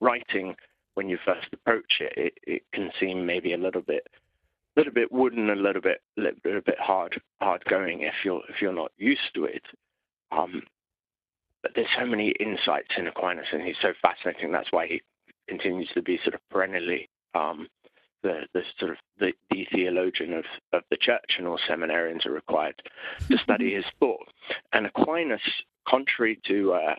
writing, 0.00 0.54
when 0.98 1.08
you 1.08 1.16
first 1.24 1.46
approach 1.52 2.00
it, 2.00 2.12
it, 2.16 2.32
it 2.42 2.62
can 2.72 2.90
seem 2.98 3.24
maybe 3.24 3.52
a 3.52 3.56
little 3.56 3.82
bit 3.82 4.04
a 4.76 4.80
little 4.80 4.92
bit 4.92 5.12
wooden, 5.12 5.48
a 5.48 5.54
little 5.54 5.80
bit 5.80 6.02
a 6.18 6.22
little 6.44 6.60
bit 6.60 6.80
hard 6.80 7.20
hard 7.40 7.64
going 7.66 8.02
if 8.02 8.14
you're 8.24 8.42
if 8.48 8.60
you're 8.60 8.72
not 8.72 8.90
used 8.98 9.32
to 9.34 9.44
it. 9.44 9.62
Um, 10.32 10.64
but 11.62 11.70
there's 11.76 11.86
so 11.96 12.04
many 12.04 12.30
insights 12.40 12.88
in 12.96 13.06
Aquinas, 13.06 13.46
and 13.52 13.62
he's 13.62 13.76
so 13.80 13.92
fascinating. 14.02 14.50
That's 14.50 14.72
why 14.72 14.88
he 14.88 15.00
continues 15.46 15.88
to 15.94 16.02
be 16.02 16.18
sort 16.24 16.34
of 16.34 16.40
perennially 16.50 17.08
um, 17.32 17.68
the, 18.24 18.48
the 18.52 18.62
sort 18.80 18.90
of 18.90 18.96
the, 19.20 19.32
the 19.50 19.68
theologian 19.70 20.34
of, 20.34 20.44
of 20.72 20.82
the 20.90 20.96
church, 20.96 21.36
and 21.38 21.46
all 21.46 21.60
seminarians 21.68 22.26
are 22.26 22.32
required 22.32 22.74
to 23.30 23.38
study 23.44 23.72
his 23.72 23.84
thought. 24.00 24.26
And 24.72 24.86
Aquinas, 24.86 25.40
contrary 25.88 26.40
to 26.48 26.72
uh, 26.72 26.94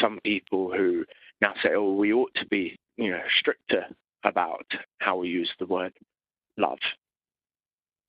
some 0.00 0.18
people 0.24 0.72
who 0.72 1.04
now 1.42 1.52
say, 1.62 1.74
"Oh, 1.74 1.92
we 1.92 2.12
ought 2.12 2.34
to 2.36 2.46
be, 2.46 2.78
you 2.96 3.10
know, 3.10 3.22
stricter 3.38 3.86
about 4.24 4.66
how 4.98 5.16
we 5.16 5.28
use 5.28 5.50
the 5.58 5.66
word 5.66 5.92
love." 6.56 6.78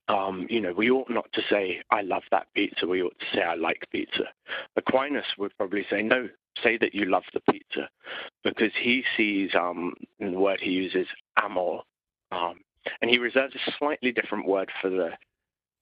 Um, 0.08 0.46
you 0.50 0.60
know, 0.60 0.72
we 0.72 0.90
ought 0.90 1.08
not 1.08 1.32
to 1.32 1.40
say, 1.48 1.80
I 1.90 2.02
love 2.02 2.24
that 2.30 2.46
pizza. 2.54 2.86
We 2.86 3.02
ought 3.02 3.18
to 3.18 3.26
say, 3.34 3.42
I 3.42 3.54
like 3.54 3.86
pizza. 3.90 4.24
Aquinas 4.76 5.24
would 5.38 5.56
probably 5.56 5.86
say, 5.88 6.02
no, 6.02 6.28
say 6.62 6.76
that 6.76 6.94
you 6.94 7.06
love 7.06 7.22
the 7.32 7.40
pizza 7.50 7.88
because 8.42 8.72
he 8.78 9.02
sees, 9.16 9.54
um, 9.54 9.94
the 10.20 10.30
word 10.32 10.60
he 10.60 10.72
uses, 10.72 11.06
amor, 11.42 11.80
um, 12.32 12.56
and 13.00 13.10
he 13.10 13.16
reserves 13.16 13.54
a 13.54 13.72
slightly 13.78 14.12
different 14.12 14.46
word 14.46 14.70
for 14.82 14.90
the, 14.90 15.10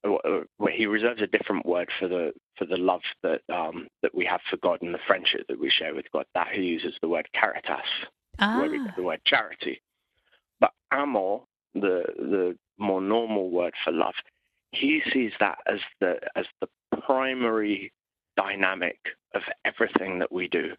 uh, 0.05 0.43
where 0.57 0.73
he 0.73 0.85
reserves 0.85 1.21
a 1.21 1.27
different 1.27 1.65
word 1.65 1.89
for 1.99 2.07
the 2.07 2.33
for 2.57 2.65
the 2.65 2.77
love 2.77 3.01
that 3.23 3.41
um, 3.53 3.87
that 4.01 4.13
we 4.13 4.25
have 4.25 4.41
for 4.49 4.57
God 4.57 4.81
and 4.81 4.93
the 4.93 4.99
friendship 5.07 5.45
that 5.47 5.59
we 5.59 5.69
share 5.69 5.95
with 5.95 6.05
God. 6.11 6.25
That 6.35 6.49
he 6.53 6.61
uses 6.61 6.93
the 7.01 7.07
word 7.07 7.27
caritas, 7.33 7.87
ah. 8.39 8.67
the 8.95 9.03
word 9.03 9.21
charity. 9.25 9.81
But 10.59 10.71
amor, 10.91 11.39
the 11.73 12.03
the 12.17 12.57
more 12.77 13.01
normal 13.01 13.49
word 13.49 13.73
for 13.83 13.91
love, 13.91 14.15
he 14.71 15.01
sees 15.11 15.31
that 15.39 15.59
as 15.67 15.79
the 15.99 16.19
as 16.35 16.45
the 16.61 16.67
primary 17.01 17.91
dynamic 18.35 18.97
of 19.33 19.41
everything 19.65 20.19
that 20.19 20.31
we 20.31 20.47
do. 20.47 20.73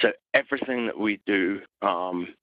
So 0.00 0.12
everything 0.34 0.86
that 0.86 0.98
we 0.98 1.20
do, 1.26 1.60
um, 1.82 2.34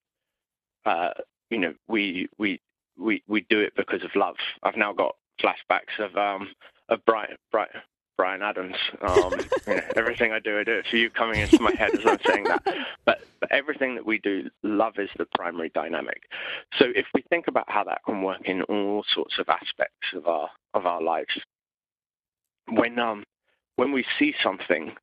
uh, 0.85 1.09
you 1.49 1.57
know, 1.57 1.73
we 1.87 2.29
we 2.37 2.59
we 2.97 3.23
we 3.27 3.45
do 3.49 3.59
it 3.59 3.73
because 3.75 4.03
of 4.03 4.15
love. 4.15 4.35
I've 4.63 4.77
now 4.77 4.93
got 4.93 5.15
flashbacks 5.41 5.99
of 5.99 6.15
um 6.15 6.49
of 6.89 7.03
Bryan 7.05 7.35
Bryan 7.51 7.69
Bryan 8.17 8.41
Adams. 8.41 8.75
Um, 9.01 9.39
you 9.67 9.75
know, 9.75 9.81
everything 9.95 10.31
I 10.31 10.39
do, 10.39 10.59
I 10.59 10.63
do 10.63 10.73
it 10.73 10.85
for 10.89 10.97
you. 10.97 11.09
Coming 11.09 11.39
into 11.41 11.61
my 11.61 11.73
head 11.77 11.91
as 11.93 12.01
I'm 12.05 12.19
saying 12.25 12.45
that, 12.45 12.63
but, 13.05 13.19
but 13.39 13.51
everything 13.51 13.95
that 13.95 14.05
we 14.05 14.17
do, 14.19 14.49
love 14.63 14.93
is 14.97 15.09
the 15.17 15.27
primary 15.35 15.69
dynamic. 15.73 16.23
So 16.79 16.85
if 16.95 17.05
we 17.13 17.23
think 17.29 17.47
about 17.47 17.69
how 17.69 17.83
that 17.85 18.01
can 18.05 18.21
work 18.23 18.41
in 18.45 18.63
all 18.63 19.05
sorts 19.13 19.35
of 19.39 19.47
aspects 19.49 20.07
of 20.15 20.27
our 20.27 20.49
of 20.73 20.85
our 20.85 21.01
lives, 21.01 21.39
when 22.69 22.99
um 22.99 23.23
when 23.77 23.91
we 23.91 24.03
see 24.19 24.33
something 24.43 24.95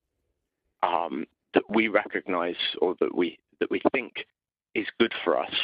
um, 0.83 1.25
that 1.55 1.63
we 1.71 1.89
recognize 1.89 2.57
or 2.81 2.95
that 3.01 3.15
we 3.15 3.39
that 3.61 3.71
we 3.71 3.81
think 3.93 4.27
is 4.75 4.87
good 4.99 5.15
for 5.25 5.39
us, 5.39 5.55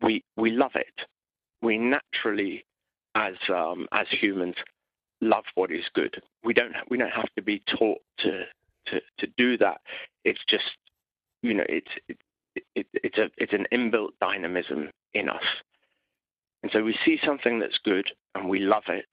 we 0.00 0.24
we 0.36 0.50
love 0.50 0.72
it. 0.74 1.06
We 1.60 1.78
naturally, 1.78 2.64
as 3.14 3.34
um, 3.48 3.86
as 3.92 4.06
humans, 4.10 4.56
love 5.22 5.44
what 5.54 5.70
is 5.70 5.84
good. 5.94 6.20
We 6.44 6.52
don't 6.52 6.74
we 6.90 6.98
don't 6.98 7.10
have 7.10 7.32
to 7.36 7.42
be 7.42 7.62
taught 7.66 8.02
to 8.18 8.44
to, 8.88 9.00
to 9.18 9.26
do 9.38 9.56
that. 9.58 9.80
It's 10.24 10.44
just 10.48 10.64
you 11.42 11.54
know 11.54 11.64
it's 11.68 11.90
it, 12.08 12.18
it, 12.74 12.86
it's 12.92 13.18
a 13.18 13.30
it's 13.38 13.54
an 13.54 13.66
inbuilt 13.72 14.10
dynamism 14.20 14.90
in 15.14 15.30
us. 15.30 15.44
And 16.62 16.70
so 16.72 16.82
we 16.82 16.96
see 17.04 17.18
something 17.24 17.58
that's 17.58 17.78
good 17.84 18.06
and 18.34 18.48
we 18.48 18.60
love 18.60 18.84
it. 18.88 19.06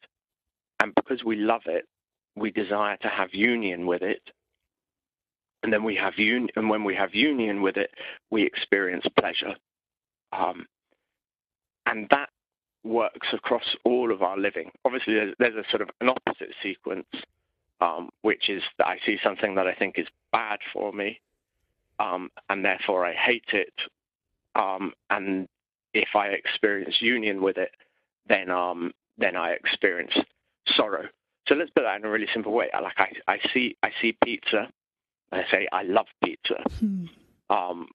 And 0.82 0.94
because 0.96 1.24
we 1.24 1.36
love 1.36 1.64
it, 1.66 1.86
we 2.36 2.52
desire 2.52 2.98
to 2.98 3.08
have 3.08 3.34
union 3.34 3.86
with 3.86 4.02
it. 4.02 4.22
And 5.62 5.74
then 5.74 5.84
we 5.84 5.96
have 5.96 6.18
union, 6.18 6.50
and 6.56 6.70
when 6.70 6.86
we 6.86 6.96
have 6.96 7.14
union 7.14 7.62
with 7.62 7.76
it, 7.76 7.92
we 8.32 8.44
experience 8.44 9.06
pleasure. 9.20 9.56
Um, 10.32 10.66
and 11.86 12.08
that 12.12 12.30
works 12.84 13.28
across 13.34 13.76
all 13.84 14.12
of 14.12 14.22
our 14.22 14.38
living. 14.38 14.72
Obviously, 14.86 15.14
there's, 15.14 15.36
there's 15.40 15.56
a 15.56 15.70
sort 15.70 15.82
of 15.82 15.90
an 16.02 16.10
opposite 16.10 16.54
sequence, 16.64 17.08
um, 17.82 18.10
which 18.22 18.50
is 18.50 18.64
that 18.78 18.88
I 18.88 18.98
see 19.06 19.18
something 19.24 19.56
that 19.56 19.68
I 19.68 19.74
think 19.74 19.98
is 19.98 20.08
bad 20.32 20.60
for 20.74 20.92
me, 20.94 21.20
um, 22.00 22.30
and 22.50 22.64
therefore 22.64 23.06
I 23.06 23.14
hate 23.14 23.50
it. 23.54 23.74
Um, 24.56 24.94
and 25.10 25.48
if 25.94 26.10
I 26.16 26.28
experience 26.28 26.96
union 27.00 27.42
with 27.42 27.58
it, 27.58 27.72
then 28.28 28.50
um, 28.50 28.94
then 29.18 29.36
I 29.36 29.52
experience 29.52 30.14
sorrow. 30.68 31.08
So 31.48 31.56
let's 31.56 31.72
put 31.72 31.84
that 31.84 31.98
in 31.98 32.06
a 32.06 32.10
really 32.10 32.28
simple 32.34 32.54
way. 32.54 32.70
Like 32.74 32.98
I, 32.98 33.34
I 33.34 33.40
see 33.54 33.76
I 33.84 33.92
see 34.02 34.16
pizza, 34.24 34.70
I 35.32 35.44
say 35.52 35.68
I 35.72 35.84
love 35.84 36.08
pizza, 36.24 36.64
hmm. 36.80 37.06
um, 37.50 37.88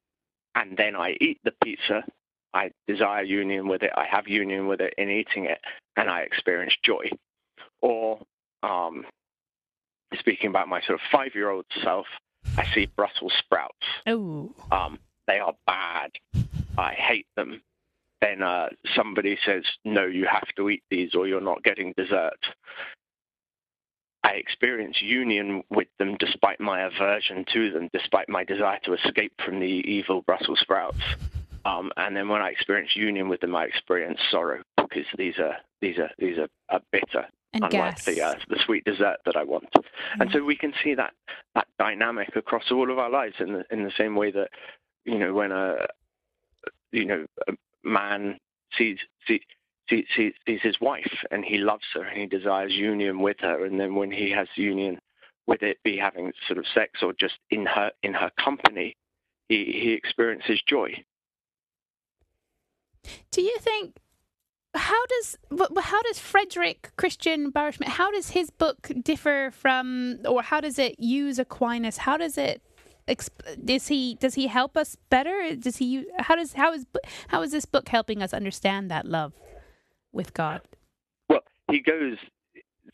and 0.54 0.76
then 0.76 0.96
I 0.96 1.16
eat 1.20 1.40
the 1.44 1.52
pizza, 1.62 2.04
I 2.54 2.70
desire 2.86 3.22
union 3.22 3.68
with 3.68 3.82
it. 3.82 3.90
I 3.96 4.06
have 4.06 4.28
union 4.28 4.68
with 4.68 4.80
it 4.80 4.94
in 4.96 5.10
eating 5.10 5.46
it, 5.46 5.58
and 5.96 6.08
I 6.08 6.20
experience 6.20 6.74
joy. 6.82 7.10
Or, 7.82 8.20
um, 8.62 9.04
speaking 10.14 10.50
about 10.50 10.68
my 10.68 10.80
sort 10.82 10.94
of 10.94 11.00
five-year-old 11.10 11.66
self, 11.82 12.06
I 12.56 12.64
see 12.72 12.86
Brussels 12.86 13.32
sprouts. 13.38 13.86
Oh, 14.06 14.54
um, 14.70 14.98
they 15.26 15.40
are 15.40 15.54
bad. 15.66 16.12
I 16.78 16.92
hate 16.92 17.26
them. 17.36 17.60
Then 18.20 18.42
uh, 18.42 18.68
somebody 18.94 19.36
says, 19.44 19.64
"No, 19.84 20.06
you 20.06 20.26
have 20.26 20.48
to 20.56 20.70
eat 20.70 20.82
these, 20.90 21.14
or 21.14 21.26
you're 21.26 21.40
not 21.40 21.64
getting 21.64 21.92
dessert." 21.96 22.38
I 24.22 24.34
experience 24.34 25.02
union 25.02 25.64
with 25.68 25.88
them 25.98 26.16
despite 26.18 26.58
my 26.58 26.82
aversion 26.82 27.44
to 27.52 27.70
them, 27.72 27.90
despite 27.92 28.28
my 28.28 28.44
desire 28.44 28.78
to 28.84 28.94
escape 28.94 29.32
from 29.44 29.60
the 29.60 29.66
evil 29.66 30.22
Brussels 30.22 30.60
sprouts. 30.60 31.02
Um, 31.64 31.90
and 31.96 32.16
then 32.16 32.28
when 32.28 32.42
I 32.42 32.50
experience 32.50 32.94
union 32.94 33.28
with 33.28 33.40
them, 33.40 33.56
I 33.56 33.64
experience 33.64 34.18
sorrow 34.30 34.62
because 34.76 35.06
these 35.16 35.38
are 35.38 35.56
these 35.80 35.98
are 35.98 36.10
these 36.18 36.38
are, 36.38 36.48
are 36.68 36.80
bitter, 36.92 37.26
and 37.54 37.64
unlike 37.64 37.70
gas. 37.96 38.04
the 38.04 38.20
uh, 38.20 38.34
the 38.48 38.58
sweet 38.64 38.84
dessert 38.84 39.16
that 39.24 39.36
I 39.36 39.44
want. 39.44 39.68
And 40.20 40.30
so 40.32 40.44
we 40.44 40.56
can 40.56 40.74
see 40.82 40.94
that 40.94 41.12
that 41.54 41.66
dynamic 41.78 42.36
across 42.36 42.70
all 42.70 42.90
of 42.90 42.98
our 42.98 43.10
lives 43.10 43.36
in 43.38 43.54
the 43.54 43.64
in 43.70 43.84
the 43.84 43.92
same 43.96 44.14
way 44.14 44.30
that 44.32 44.50
you 45.04 45.18
know 45.18 45.32
when 45.32 45.52
a 45.52 45.86
you 46.92 47.06
know 47.06 47.26
a 47.48 47.52
man 47.82 48.38
sees 48.76 48.98
sees 49.26 49.40
sees, 49.88 50.04
sees 50.16 50.60
his 50.62 50.80
wife 50.80 51.12
and 51.30 51.44
he 51.44 51.58
loves 51.58 51.84
her 51.94 52.02
and 52.02 52.18
he 52.18 52.26
desires 52.26 52.72
union 52.72 53.20
with 53.20 53.36
her, 53.40 53.64
and 53.64 53.80
then 53.80 53.94
when 53.94 54.10
he 54.10 54.30
has 54.30 54.48
union 54.56 54.98
with 55.46 55.62
it, 55.62 55.78
be 55.82 55.96
having 55.96 56.32
sort 56.46 56.58
of 56.58 56.64
sex 56.74 57.02
or 57.02 57.12
just 57.18 57.34
in 57.50 57.66
her 57.66 57.90
in 58.02 58.14
her 58.14 58.30
company, 58.42 58.96
he, 59.48 59.64
he 59.64 59.92
experiences 59.92 60.60
joy. 60.68 60.94
Do 63.30 63.42
you 63.42 63.56
think 63.60 64.00
how 64.74 65.06
does 65.06 65.36
how 65.80 66.02
does 66.02 66.18
Frederick 66.18 66.90
Christian 66.96 67.52
Schmidt 67.52 67.88
how 67.88 68.10
does 68.10 68.30
his 68.30 68.50
book 68.50 68.90
differ 69.02 69.50
from 69.52 70.18
or 70.28 70.42
how 70.42 70.60
does 70.60 70.78
it 70.78 70.98
use 70.98 71.38
Aquinas? 71.38 71.98
How 71.98 72.16
does 72.16 72.36
it 72.36 72.62
does 73.64 73.88
he 73.88 74.16
does 74.16 74.34
he 74.34 74.48
help 74.48 74.76
us 74.76 74.96
better? 75.10 75.54
Does 75.56 75.76
he 75.76 76.06
how 76.18 76.36
does 76.36 76.54
how 76.54 76.72
is 76.72 76.86
how 77.28 77.42
is 77.42 77.52
this 77.52 77.66
book 77.66 77.88
helping 77.88 78.22
us 78.22 78.32
understand 78.32 78.90
that 78.90 79.06
love 79.06 79.32
with 80.12 80.34
God? 80.34 80.62
Well, 81.28 81.42
he 81.70 81.80
goes 81.80 82.16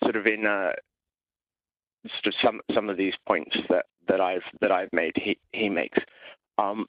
sort 0.03 0.17
of 0.17 0.27
in 0.27 0.47
uh, 0.47 0.73
sort 2.09 2.27
of 2.27 2.35
some 2.43 2.61
some 2.75 2.89
of 2.89 2.97
these 2.97 3.15
points 3.27 3.57
that, 3.69 3.87
that 4.09 4.21
I've 4.21 4.43
that 4.61 4.73
I've 4.73 4.93
made. 4.93 5.13
He 5.17 5.39
he 5.53 5.69
makes. 5.69 5.99
Um, 6.59 6.87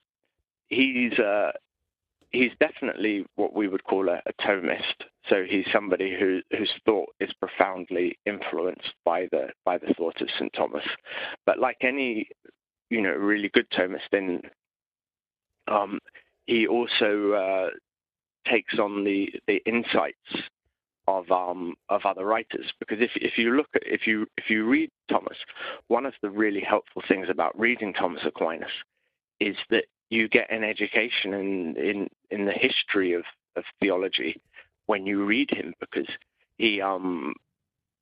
he's 0.68 1.14
uh, 1.20 1.52
he's 2.32 2.52
definitely 2.60 3.26
what 3.36 3.54
we 3.54 3.68
would 3.68 3.84
call 3.84 4.10
a, 4.10 4.22
a 4.26 4.34
Thomist. 4.42 5.06
So 5.28 5.44
he's 5.48 5.66
somebody 5.72 6.16
who, 6.18 6.42
whose 6.58 6.72
thought 6.86 7.10
is 7.20 7.32
profoundly 7.34 8.18
influenced 8.26 8.94
by 9.06 9.28
the 9.32 9.50
by 9.66 9.78
the 9.78 9.94
thought 9.96 10.20
of 10.22 10.30
St. 10.38 10.52
Thomas. 10.54 10.86
But 11.46 11.60
like 11.60 11.78
any, 11.82 12.28
you 12.90 13.02
know, 13.02 13.12
really 13.12 13.50
good 13.50 13.70
Thomist 13.70 14.14
in 14.14 14.42
um, 15.68 16.00
he 16.48 16.68
also 16.68 17.32
uh, 17.32 17.70
takes 18.50 18.80
on 18.80 19.04
the 19.04 19.30
the 19.48 19.62
insights 19.66 20.50
of 21.08 21.32
um, 21.32 21.76
of 21.90 22.06
other 22.06 22.26
writers 22.26 22.72
because 22.80 23.00
if 23.00 23.12
if 23.16 23.38
you 23.38 23.56
look 23.56 23.68
at 23.76 23.84
if 23.86 24.08
you 24.08 24.26
if 24.38 24.50
you 24.50 24.66
read 24.66 24.90
Thomas, 25.10 25.38
one 25.88 26.06
of 26.06 26.14
the 26.22 26.30
really 26.30 26.62
helpful 26.62 27.04
things 27.08 27.28
about 27.30 27.58
reading 27.60 27.94
Thomas 27.94 28.22
Aquinas 28.26 28.72
is 29.40 29.56
that 29.70 29.86
you 30.12 30.28
get 30.28 30.52
an 30.52 30.64
education 30.64 31.34
in 31.34 31.76
in 31.78 32.10
in 32.30 32.46
the 32.46 32.52
history 32.52 33.14
of 33.14 33.24
of 33.56 33.64
theology 33.80 34.40
when 34.86 35.08
you 35.08 35.26
read 35.26 35.50
him 35.50 35.74
because 35.80 36.08
he 36.58 36.82
um 36.82 37.34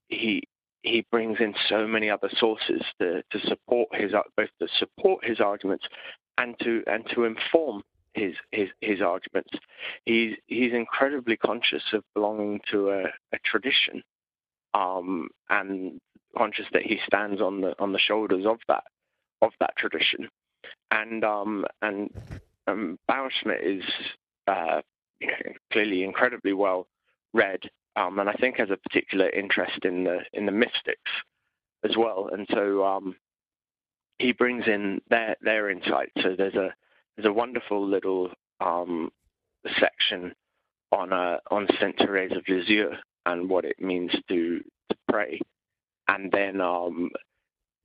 he 0.10 0.44
he 0.82 1.06
brings 1.12 1.38
in 1.39 1.54
so 1.68 1.86
many 1.86 2.10
other 2.10 2.30
sources 2.38 2.82
to, 3.00 3.22
to 3.32 3.39
support 3.48 3.89
his 3.94 4.12
both 4.36 4.50
to 4.60 4.68
support 4.78 5.24
his 5.24 5.39
arguments 5.39 5.86
and 6.38 6.56
to 6.60 6.84
and 6.88 7.06
to 7.13 7.24
inform 7.25 7.84
his 8.13 8.34
his 8.51 8.70
his 8.82 9.01
arguments. 9.01 9.51
He's 10.06 10.36
he's 10.48 10.74
incredibly 10.74 11.38
conscious 11.38 11.84
of 11.94 12.04
belonging 12.16 12.62
to 12.72 12.89
a, 12.89 13.04
a 13.34 13.39
tradition, 13.46 14.01
um, 14.74 15.30
and 15.50 16.00
conscious 16.36 16.66
that 16.74 16.84
he 16.84 17.00
stands 17.06 17.39
on 17.39 17.62
the 17.62 17.80
on 17.80 17.92
the 17.92 18.00
shoulders 18.00 18.46
of 18.46 18.58
that 18.68 18.84
of 19.42 19.51
that 19.60 19.75
tradition, 19.78 20.30
and 20.92 21.24
um, 21.24 21.66
and 21.82 22.10
um, 22.68 23.00
Bauerschmidt 23.10 23.64
is 23.64 23.84
uh, 24.48 24.82
clearly 25.72 26.04
incredibly 26.04 26.54
well 26.54 26.88
read, 27.34 27.60
um, 27.96 28.20
and 28.20 28.30
I 28.30 28.34
think 28.34 28.58
has 28.58 28.70
a 28.70 28.78
particular 28.78 29.30
interest 29.30 29.84
in 29.84 30.04
the 30.04 30.20
in 30.34 30.46
the 30.46 30.52
mystics 30.52 31.12
as 31.84 31.96
well, 31.98 32.30
and 32.32 32.48
so 32.54 32.86
um, 32.86 33.16
he 34.18 34.32
brings 34.32 34.66
in 34.68 35.02
their 35.10 35.36
their 35.42 35.70
insight. 35.70 36.12
So 36.22 36.36
there's 36.38 36.56
a 36.56 36.74
there's 37.16 37.28
a 37.28 37.34
wonderful 37.34 37.86
little 37.86 38.32
um, 38.60 39.12
section 39.80 40.34
on 40.92 41.14
uh, 41.14 41.38
on 41.50 41.68
Saint 41.80 41.98
Therese 41.98 42.36
of 42.36 42.48
Lisieux 42.48 42.92
and 43.26 43.50
what 43.50 43.66
it 43.66 43.80
means 43.80 44.12
to 44.28 44.60
to 44.60 44.98
pray, 45.08 45.40
and 46.08 46.32
then 46.32 46.62
um, 46.62 47.10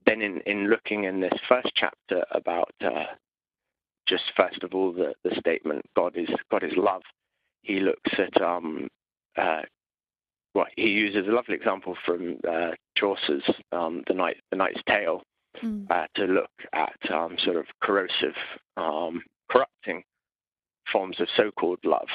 then 0.05 0.21
in, 0.21 0.41
in 0.41 0.69
looking 0.69 1.05
in 1.05 1.19
this 1.19 1.33
first 1.47 1.71
chapter 1.75 2.23
about 2.31 2.73
uh, 2.83 3.05
just 4.07 4.23
first 4.37 4.63
of 4.63 4.73
all 4.73 4.91
the, 4.91 5.13
the 5.23 5.35
statement 5.39 5.83
God 5.95 6.15
is 6.15 6.29
God 6.51 6.63
is 6.63 6.73
love, 6.75 7.01
he 7.61 7.79
looks 7.79 8.11
at 8.17 8.41
um, 8.41 8.87
uh, 9.37 9.61
well 10.53 10.67
he 10.75 10.89
uses 10.89 11.27
a 11.27 11.31
lovely 11.31 11.55
example 11.55 11.95
from 12.05 12.37
uh, 12.47 12.71
Chaucer's 12.97 13.43
um, 13.71 14.03
the 14.07 14.13
night 14.13 14.37
the 14.51 14.57
Knight's 14.57 14.81
Tale 14.87 15.21
mm. 15.63 15.89
uh, 15.89 16.07
to 16.15 16.25
look 16.25 16.51
at 16.73 17.11
um, 17.11 17.37
sort 17.43 17.57
of 17.57 17.65
corrosive, 17.81 18.35
um, 18.77 19.21
corrupting 19.49 20.03
forms 20.91 21.19
of 21.19 21.27
so-called 21.35 21.79
love. 21.83 22.07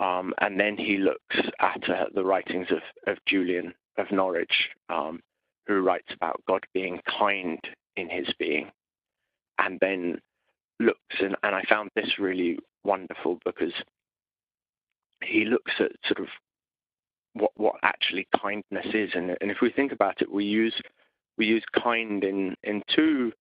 Um, 0.00 0.34
and 0.40 0.58
then 0.58 0.76
he 0.76 0.98
looks 0.98 1.36
at 1.60 1.88
uh, 1.88 2.06
the 2.14 2.24
writings 2.24 2.66
of, 2.70 2.82
of 3.06 3.18
Julian 3.26 3.72
of 3.98 4.10
Norwich, 4.10 4.70
um, 4.88 5.20
who 5.66 5.80
writes 5.80 6.08
about 6.12 6.42
God 6.46 6.64
being 6.74 7.00
kind 7.18 7.58
in 7.96 8.08
his 8.08 8.28
being, 8.38 8.70
and 9.58 9.78
then 9.80 10.20
looks, 10.80 10.98
and, 11.20 11.36
and 11.42 11.54
I 11.54 11.62
found 11.68 11.90
this 11.94 12.18
really 12.18 12.58
wonderful 12.84 13.38
because 13.44 13.72
he 15.22 15.44
looks 15.44 15.72
at 15.78 15.92
sort 16.06 16.20
of 16.20 16.26
what 17.34 17.52
what 17.56 17.76
actually 17.82 18.26
kindness 18.40 18.86
is, 18.92 19.10
and, 19.14 19.36
and 19.40 19.50
if 19.50 19.58
we 19.62 19.70
think 19.70 19.92
about 19.92 20.20
it, 20.20 20.30
we 20.30 20.44
use 20.44 20.74
we 21.38 21.46
use 21.46 21.64
kind 21.82 22.24
in, 22.24 22.54
in 22.62 22.82
two 22.94 23.32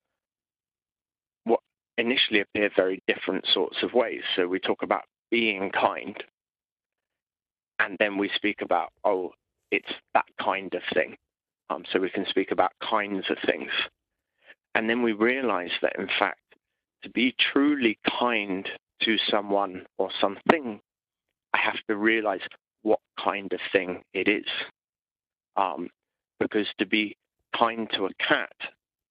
what 1.43 1.59
initially 1.97 2.39
appear 2.41 2.69
very 2.75 3.01
different 3.07 3.45
sorts 3.53 3.77
of 3.83 3.93
ways. 3.93 4.21
So 4.35 4.47
we 4.47 4.59
talk 4.59 4.83
about 4.83 5.03
being 5.29 5.71
kind, 5.71 6.15
and 7.79 7.97
then 7.99 8.17
we 8.17 8.29
speak 8.35 8.61
about, 8.61 8.89
oh, 9.03 9.31
it's 9.71 9.91
that 10.13 10.25
kind 10.41 10.73
of 10.73 10.81
thing. 10.93 11.15
Um, 11.71 11.83
so 11.91 11.99
we 11.99 12.09
can 12.09 12.25
speak 12.27 12.51
about 12.51 12.71
kinds 12.81 13.25
of 13.29 13.37
things. 13.45 13.71
And 14.75 14.89
then 14.89 15.03
we 15.03 15.13
realize 15.13 15.71
that, 15.81 15.95
in 15.97 16.07
fact, 16.19 16.39
to 17.03 17.09
be 17.09 17.33
truly 17.53 17.97
kind 18.19 18.67
to 19.03 19.17
someone 19.29 19.85
or 19.97 20.09
something, 20.19 20.81
I 21.53 21.57
have 21.57 21.77
to 21.87 21.95
realize 21.95 22.41
what 22.81 22.99
kind 23.23 23.51
of 23.53 23.59
thing 23.71 24.03
it 24.13 24.27
is. 24.27 24.45
Um, 25.55 25.89
because 26.39 26.67
to 26.79 26.85
be 26.85 27.15
kind 27.57 27.89
to 27.93 28.05
a 28.05 28.13
cat 28.15 28.53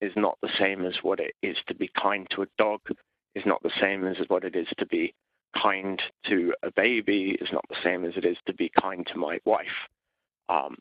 is 0.01 0.13
not 0.17 0.39
the 0.43 0.51
same 0.59 0.85
as 0.85 0.95
what 1.03 1.21
it 1.21 1.35
is 1.43 1.57
to 1.69 1.75
be 1.75 1.91
kind 2.01 2.27
to 2.31 2.43
a 2.43 2.47
dog, 2.59 2.81
is 3.35 3.45
not 3.47 3.63
the 3.63 3.73
same 3.81 4.07
as 4.07 4.17
what 4.29 4.45
it 4.45 4.57
is 4.57 4.67
to 4.79 4.87
be 4.87 5.15
kind 5.61 6.01
to 6.27 6.53
a 6.63 6.71
baby, 6.73 7.37
is 7.41 7.49
not 7.53 7.65
the 7.69 7.77
same 7.83 8.05
as 8.05 8.17
it 8.17 8.25
is 8.25 8.37
to 8.47 8.55
be 8.55 8.71
kind 8.81 9.07
to 9.07 9.19
my 9.19 9.39
wife. 9.45 9.67
Um, 10.49 10.77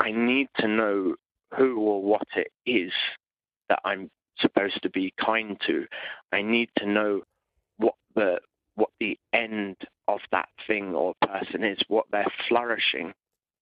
I 0.00 0.12
need 0.12 0.48
to 0.58 0.68
know 0.68 1.16
who 1.56 1.78
or 1.78 2.02
what 2.02 2.26
it 2.36 2.52
is 2.66 2.92
that 3.68 3.80
I'm 3.84 4.10
supposed 4.38 4.82
to 4.82 4.90
be 4.90 5.12
kind 5.18 5.60
to. 5.66 5.86
I 6.32 6.42
need 6.42 6.70
to 6.78 6.86
know 6.86 7.22
what 7.78 7.94
the 8.14 8.40
what 8.74 8.90
the 9.00 9.18
end 9.32 9.76
of 10.06 10.20
that 10.30 10.48
thing 10.66 10.94
or 10.94 11.14
person 11.20 11.64
is, 11.64 11.78
what 11.88 12.06
their 12.12 12.26
flourishing 12.46 13.12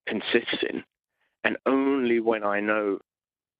consists 0.06 0.62
in. 0.68 0.84
And 1.42 1.56
only 1.64 2.20
when 2.20 2.44
I 2.44 2.60
know 2.60 2.98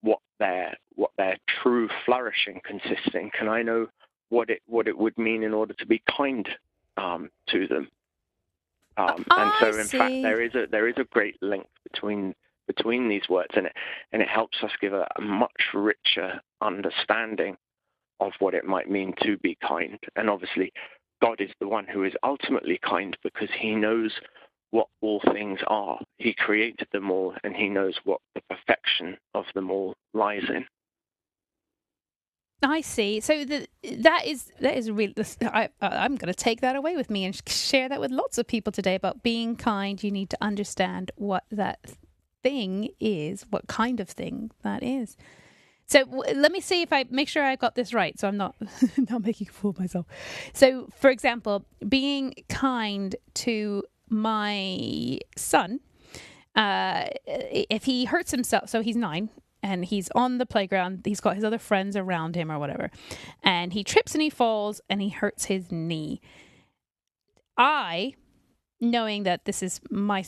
what 0.03 0.19
their 0.39 0.77
what 0.95 1.11
their 1.17 1.39
true 1.63 1.89
flourishing 2.05 2.61
consists 2.65 3.15
in 3.15 3.31
can 3.31 3.49
I 3.49 3.63
know 3.63 3.89
what 4.29 4.51
it 4.51 4.63
what 4.67 4.89
it 4.89 4.99
would 4.99 5.17
mean 5.17 5.43
in 5.43 5.55
order 5.55 5.75
to 5.75 5.87
be 5.87 6.03
kind 6.17 6.49
um, 6.97 7.31
to 7.49 7.67
them. 7.67 7.89
Um, 8.99 9.25
and 9.31 9.53
so, 9.61 9.79
in 9.79 9.87
fact, 9.87 10.23
there 10.23 10.41
is 10.41 10.55
a 10.55 10.67
there 10.71 10.89
is 10.89 10.97
a 10.97 11.05
great 11.05 11.37
link 11.43 11.67
between 11.85 12.35
between 12.67 13.09
these 13.09 13.29
words, 13.29 13.53
and 13.57 13.67
it 13.67 13.73
and 14.13 14.23
it 14.23 14.29
helps 14.29 14.59
us 14.63 14.71
give 14.81 14.93
a, 14.93 15.07
a 15.17 15.21
much 15.21 15.73
richer 15.75 16.41
understanding 16.61 17.57
of 18.21 18.33
what 18.39 18.55
it 18.55 18.65
might 18.65 18.91
mean 18.91 19.15
to 19.23 19.37
be 19.39 19.57
kind. 19.67 19.99
And 20.17 20.31
obviously, 20.31 20.73
God 21.23 21.41
is 21.41 21.51
the 21.61 21.69
one 21.69 21.87
who 21.87 22.05
is 22.05 22.15
ultimately 22.23 22.79
kind 22.83 23.17
because 23.23 23.51
He 23.59 23.75
knows 23.75 24.13
what 24.71 24.89
all 25.01 25.21
things 25.33 25.61
are. 25.69 25.99
He 26.19 26.35
created 26.35 26.89
them 26.93 27.11
all, 27.11 27.35
and 27.45 27.55
he 27.55 27.69
knows 27.69 27.97
what 28.05 28.21
the 28.35 28.43
perfection 28.49 29.17
of 29.35 29.45
them 29.55 29.71
all 29.71 29.95
lies 30.13 30.45
in. 30.49 30.67
I 32.63 32.81
see. 32.81 33.21
So 33.21 33.45
the, 33.45 33.69
that 33.99 34.27
is 34.27 34.53
that 34.61 34.77
is 34.77 34.91
really. 34.91 35.15
I, 35.43 35.69
uh, 35.81 35.89
I'm 35.93 36.17
going 36.17 36.33
to 36.33 36.35
take 36.35 36.63
that 36.63 36.75
away 36.75 36.97
with 36.97 37.11
me 37.11 37.25
and 37.25 37.41
share 37.49 37.89
that 37.89 38.01
with 38.01 38.11
lots 38.11 38.39
of 38.39 38.47
people 38.47 38.73
today 38.73 38.95
about 38.95 39.23
being 39.23 39.57
kind. 39.57 40.03
You 40.03 40.11
need 40.11 40.31
to 40.31 40.39
understand 40.41 41.11
what 41.17 41.45
that 41.51 41.79
thing 42.43 42.91
is, 43.01 43.45
what 43.51 43.67
kind 43.67 44.01
of 44.01 44.09
thing 44.09 44.51
that 44.63 44.83
is. 44.83 45.17
So 45.89 46.05
let 46.35 46.51
me 46.51 46.61
see 46.61 46.83
if 46.83 46.93
I 46.93 47.05
make 47.11 47.29
sure 47.29 47.45
I 47.45 47.55
got 47.55 47.77
this 47.77 47.95
right. 47.95 48.19
So 48.19 48.27
I'm 48.27 48.37
not 48.37 48.57
not 49.11 49.23
making 49.23 49.49
a 49.49 49.53
fool 49.53 49.71
of 49.71 49.79
myself. 49.79 50.07
So, 50.53 50.89
for 50.97 51.11
example, 51.11 51.65
being 51.89 52.35
kind 52.49 53.15
to 53.35 53.85
my 54.09 55.19
son, 55.37 55.81
uh, 56.57 57.07
if 57.27 57.85
he 57.85 58.07
hurts 58.07 58.33
himself, 58.33 58.69
so 58.69 58.81
he's 58.83 58.97
nine 58.97 59.31
and 59.63 59.85
he's 59.85 60.09
on 60.15 60.39
the 60.39 60.47
playground, 60.47 61.03
he's 61.05 61.21
got 61.21 61.37
his 61.37 61.45
other 61.45 61.59
friends 61.59 61.97
around 61.97 62.35
him 62.35 62.51
or 62.51 62.59
whatever, 62.59 62.91
and 63.43 63.73
he 63.73 63.85
trips 63.85 64.13
and 64.15 64.23
he 64.23 64.31
falls 64.31 64.81
and 64.91 65.01
he 65.01 65.11
hurts 65.11 65.45
his 65.45 65.71
knee. 65.71 66.21
I, 67.57 68.15
knowing 68.81 69.23
that 69.23 69.45
this 69.45 69.63
is 69.63 69.81
my 69.91 70.25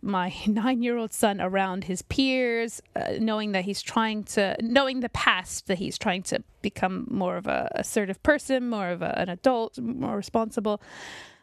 my 0.00 0.34
nine 0.46 0.82
year 0.82 0.96
old 0.96 1.12
son 1.12 1.40
around 1.40 1.84
his 1.84 2.02
peers, 2.02 2.80
uh, 2.96 3.14
knowing 3.18 3.52
that 3.52 3.64
he's 3.64 3.82
trying 3.82 4.24
to, 4.24 4.56
knowing 4.60 5.00
the 5.00 5.08
past 5.10 5.66
that 5.66 5.78
he's 5.78 5.98
trying 5.98 6.22
to 6.22 6.42
become 6.62 7.06
more 7.10 7.36
of 7.36 7.46
a 7.46 7.70
assertive 7.74 8.22
person, 8.22 8.68
more 8.68 8.88
of 8.88 9.02
a, 9.02 9.18
an 9.18 9.28
adult, 9.28 9.78
more 9.78 10.16
responsible. 10.16 10.80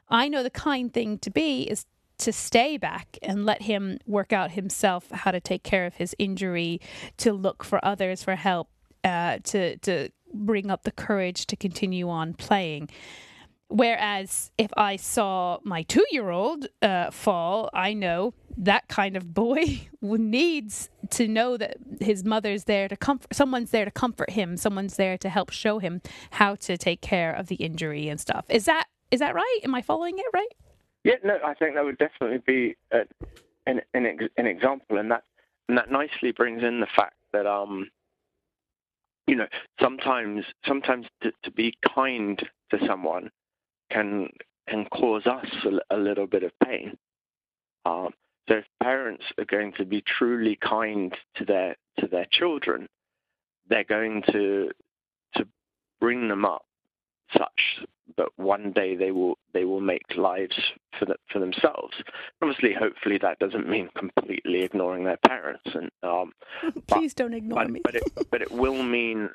I 0.10 0.28
know 0.28 0.42
the 0.42 0.50
kind 0.50 0.92
thing 0.92 1.20
to 1.20 1.30
be 1.30 1.64
is 1.64 1.86
to 2.20 2.34
stay 2.34 2.78
back 2.78 3.18
and 3.22 3.46
let 3.46 3.62
him 3.62 4.00
work 4.06 4.34
out 4.34 4.52
himself 4.52 5.10
how 5.12 5.32
to 5.32 5.40
take 5.40 5.64
care 5.64 5.86
of 5.86 5.96
his 5.96 6.16
injury, 6.20 6.82
to 7.18 7.32
look 7.32 7.64
for 7.64 7.84
others 7.86 8.24
for 8.24 8.36
help, 8.36 8.70
uh, 9.04 9.38
to 9.44 9.78
to 9.78 10.10
bring 10.34 10.70
up 10.70 10.84
the 10.84 10.92
courage 10.92 11.46
to 11.48 11.56
continue 11.56 12.10
on 12.10 12.34
playing. 12.34 12.90
Whereas 13.70 14.52
if 14.58 14.72
I 14.76 14.96
saw 14.96 15.60
my 15.64 15.84
two 15.84 16.06
year 16.12 16.32
old 16.32 16.68
uh, 16.82 17.12
fall, 17.12 17.70
I 17.72 17.94
know 17.94 18.34
that 18.58 18.88
kind 18.88 19.16
of 19.16 19.34
boy 19.34 19.88
needs 20.02 20.90
to 21.12 21.28
know 21.28 21.56
that 21.56 21.78
his 22.02 22.26
mother's 22.26 22.64
there 22.64 22.88
to 22.88 22.98
comfort, 22.98 23.34
someone's 23.34 23.70
there 23.70 23.86
to 23.86 23.92
comfort 23.92 24.32
him, 24.32 24.58
someone's 24.58 24.96
there 24.96 25.20
to 25.20 25.30
help 25.30 25.52
show 25.52 25.78
him 25.78 26.02
how 26.32 26.56
to 26.56 26.78
take 26.78 27.02
care 27.02 27.32
of 27.32 27.48
the 27.48 27.56
injury 27.56 28.10
and 28.10 28.20
stuff. 28.20 28.46
Is 28.50 28.66
that 28.66 28.86
is 29.12 29.20
that 29.20 29.36
right? 29.36 29.60
Am 29.64 29.76
I 29.76 29.84
following 29.84 30.18
it 30.18 30.26
right? 30.34 30.52
Yeah, 31.04 31.16
no, 31.24 31.38
I 31.46 31.54
think 31.54 31.76
that 31.76 31.86
would 31.86 31.98
definitely 31.98 32.40
be 32.46 32.76
a, 32.92 33.02
an, 33.66 33.82
an, 33.94 34.30
an 34.38 34.46
example, 34.48 34.98
and 34.98 35.12
that 35.12 35.24
and 35.68 35.78
that 35.78 35.92
nicely 35.92 36.32
brings 36.32 36.64
in 36.64 36.80
the 36.80 36.88
fact 36.96 37.16
that 37.34 37.46
um 37.46 37.88
you 39.28 39.36
know, 39.36 39.48
sometimes 39.80 40.44
sometimes 40.68 41.06
to, 41.22 41.32
to 41.44 41.52
be 41.52 41.76
kind 41.96 42.42
to 42.72 42.80
someone 42.88 43.30
can 43.92 44.30
can 44.68 44.86
cause 44.86 45.26
us 45.26 45.48
a, 45.66 45.96
a 45.96 45.98
little 45.98 46.28
bit 46.28 46.44
of 46.44 46.52
pain. 46.64 46.98
Um, 47.86 48.10
so 48.48 48.56
if 48.56 48.66
parents 48.82 49.24
are 49.38 49.46
going 49.46 49.74
to 49.74 49.86
be 49.86 50.02
truly 50.02 50.58
kind 50.62 51.14
to 51.36 51.46
their 51.46 51.76
to 52.00 52.08
their 52.08 52.28
children, 52.32 52.88
they're 53.68 53.84
going 53.84 54.24
to 54.32 54.72
to 55.36 55.48
bring 56.00 56.28
them 56.28 56.46
up 56.46 56.66
such 57.38 57.86
that 58.18 58.30
one 58.38 58.72
day 58.72 58.96
they 58.96 59.12
will 59.12 59.38
they 59.54 59.66
will 59.66 59.82
make 59.82 60.16
lives 60.16 60.58
for 60.98 61.06
the, 61.06 61.16
for 61.32 61.40
themselves. 61.40 61.96
Obviously, 62.42 62.74
hopefully 62.74 63.18
that 63.20 63.40
doesn't 63.40 63.70
mean 63.70 63.90
completely 63.96 64.64
ignoring 64.64 65.04
their 65.04 65.20
parents. 65.28 65.70
And 65.74 65.90
um, 66.04 66.34
please 66.88 67.14
but, 67.14 67.24
don't 67.24 67.34
ignore 67.34 67.64
but, 67.64 67.72
me. 67.72 67.82
but 67.84 67.96
it 67.96 68.04
but 68.32 68.42
it 68.42 68.52
will 68.52 68.84
mean 68.84 69.30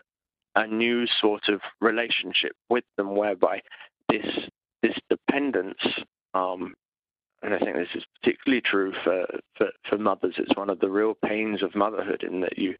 a 0.56 0.66
new 0.66 1.06
sort 1.20 1.48
of 1.48 1.60
relationship 1.80 2.52
with 2.68 2.84
them, 2.96 3.16
whereby 3.16 3.60
this 4.18 4.48
this 4.82 4.96
dependence. 5.08 5.78
Um, 6.34 6.74
and 7.42 7.54
I 7.54 7.58
think 7.58 7.76
this 7.76 7.94
is 7.94 8.04
particularly 8.20 8.62
true 8.62 8.92
for, 9.04 9.26
for, 9.56 9.68
for 9.88 9.98
mothers. 9.98 10.34
It's 10.38 10.56
one 10.56 10.70
of 10.70 10.80
the 10.80 10.88
real 10.88 11.14
pains 11.24 11.62
of 11.62 11.74
motherhood 11.74 12.22
in 12.22 12.40
that 12.40 12.58
you 12.58 12.74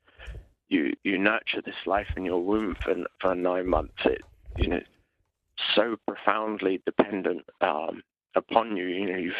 you 0.69 0.95
you 1.05 1.19
nurture 1.19 1.61
this 1.65 1.75
life 1.87 2.07
in 2.17 2.25
your 2.25 2.43
womb 2.43 2.75
for 2.83 2.95
for 3.21 3.35
nine 3.35 3.69
months. 3.69 3.95
It 4.05 4.23
you 4.57 4.69
know 4.69 4.81
so 5.75 5.97
profoundly 6.07 6.83
dependent 6.87 7.43
um, 7.61 8.03
upon 8.35 8.77
you. 8.77 8.87
You 8.87 9.07
know, 9.07 9.19
you 9.19 9.33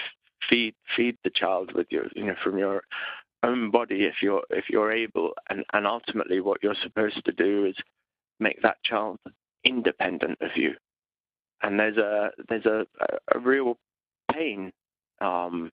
feed 0.49 0.75
feed 0.97 1.17
the 1.25 1.31
child 1.31 1.73
with 1.73 1.87
your 1.91 2.07
you 2.15 2.25
know 2.25 2.37
from 2.43 2.59
your 2.59 2.83
own 3.43 3.71
body 3.71 4.05
if 4.05 4.23
you're 4.23 4.43
if 4.51 4.69
you're 4.69 4.93
able, 4.93 5.33
and 5.49 5.65
and 5.73 5.87
ultimately 5.87 6.41
what 6.41 6.63
you're 6.63 6.77
supposed 6.83 7.25
to 7.25 7.33
do 7.33 7.67
is 7.67 7.77
make 8.41 8.61
that 8.63 8.83
child 8.85 9.19
independent 9.65 10.39
of 10.43 10.51
you. 10.57 10.75
And 11.65 11.81
there's 11.81 11.97
a 11.97 12.31
there's 12.49 12.67
a 12.67 12.87
a, 13.35 13.39
real 13.39 13.79
pain 14.31 14.71
um, 15.21 15.71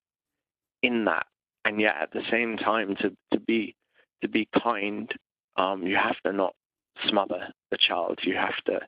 in 0.82 1.06
that, 1.06 1.27
and 1.65 1.82
yet 1.82 1.95
at 2.01 2.12
the 2.13 2.23
same 2.32 2.56
time 2.58 2.95
to 3.01 3.12
to 3.34 3.39
be 3.39 3.75
to 4.21 4.30
be 4.30 4.47
kind, 4.63 5.12
um, 5.58 5.86
you 5.86 5.97
have 5.97 6.15
to 6.25 6.32
not 6.32 6.56
smother 7.10 7.49
the 7.71 7.77
child. 7.77 8.19
You 8.23 8.36
have 8.36 8.56
to 8.67 8.80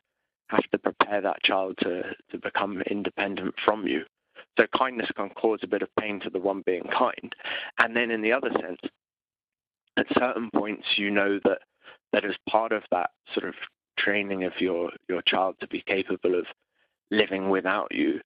have 0.48 0.64
to 0.72 0.78
prepare 0.78 1.20
that 1.22 1.44
child 1.44 1.78
to, 1.80 2.04
to 2.32 2.38
become 2.38 2.82
independent 2.90 3.54
from 3.66 3.86
you. 3.86 4.06
So 4.58 4.66
kindness 4.78 5.10
can 5.16 5.30
cause 5.30 5.60
a 5.64 5.68
bit 5.68 5.82
of 5.82 5.90
pain 6.00 6.20
to 6.22 6.30
the 6.30 6.40
one 6.40 6.64
being 6.66 6.84
kind. 6.84 7.36
And 7.80 7.96
then 7.96 8.12
in 8.12 8.22
the 8.22 8.32
other 8.32 8.52
sense, 8.52 8.80
at 9.98 10.06
certain 10.18 10.50
points 10.56 10.86
you 10.96 11.12
know 11.12 11.40
that 11.44 11.60
that 12.14 12.24
as 12.26 12.36
part 12.50 12.72
of 12.72 12.84
that 12.92 13.10
sort 13.34 13.48
of 13.48 13.56
training 13.98 14.44
of 14.44 14.54
your, 14.60 14.92
your 15.10 15.22
child 15.24 15.56
to 15.60 15.68
be 15.68 15.84
capable 15.88 16.38
of 16.38 16.46
living 17.14 17.50
without 17.50 17.94
you, 17.94 18.20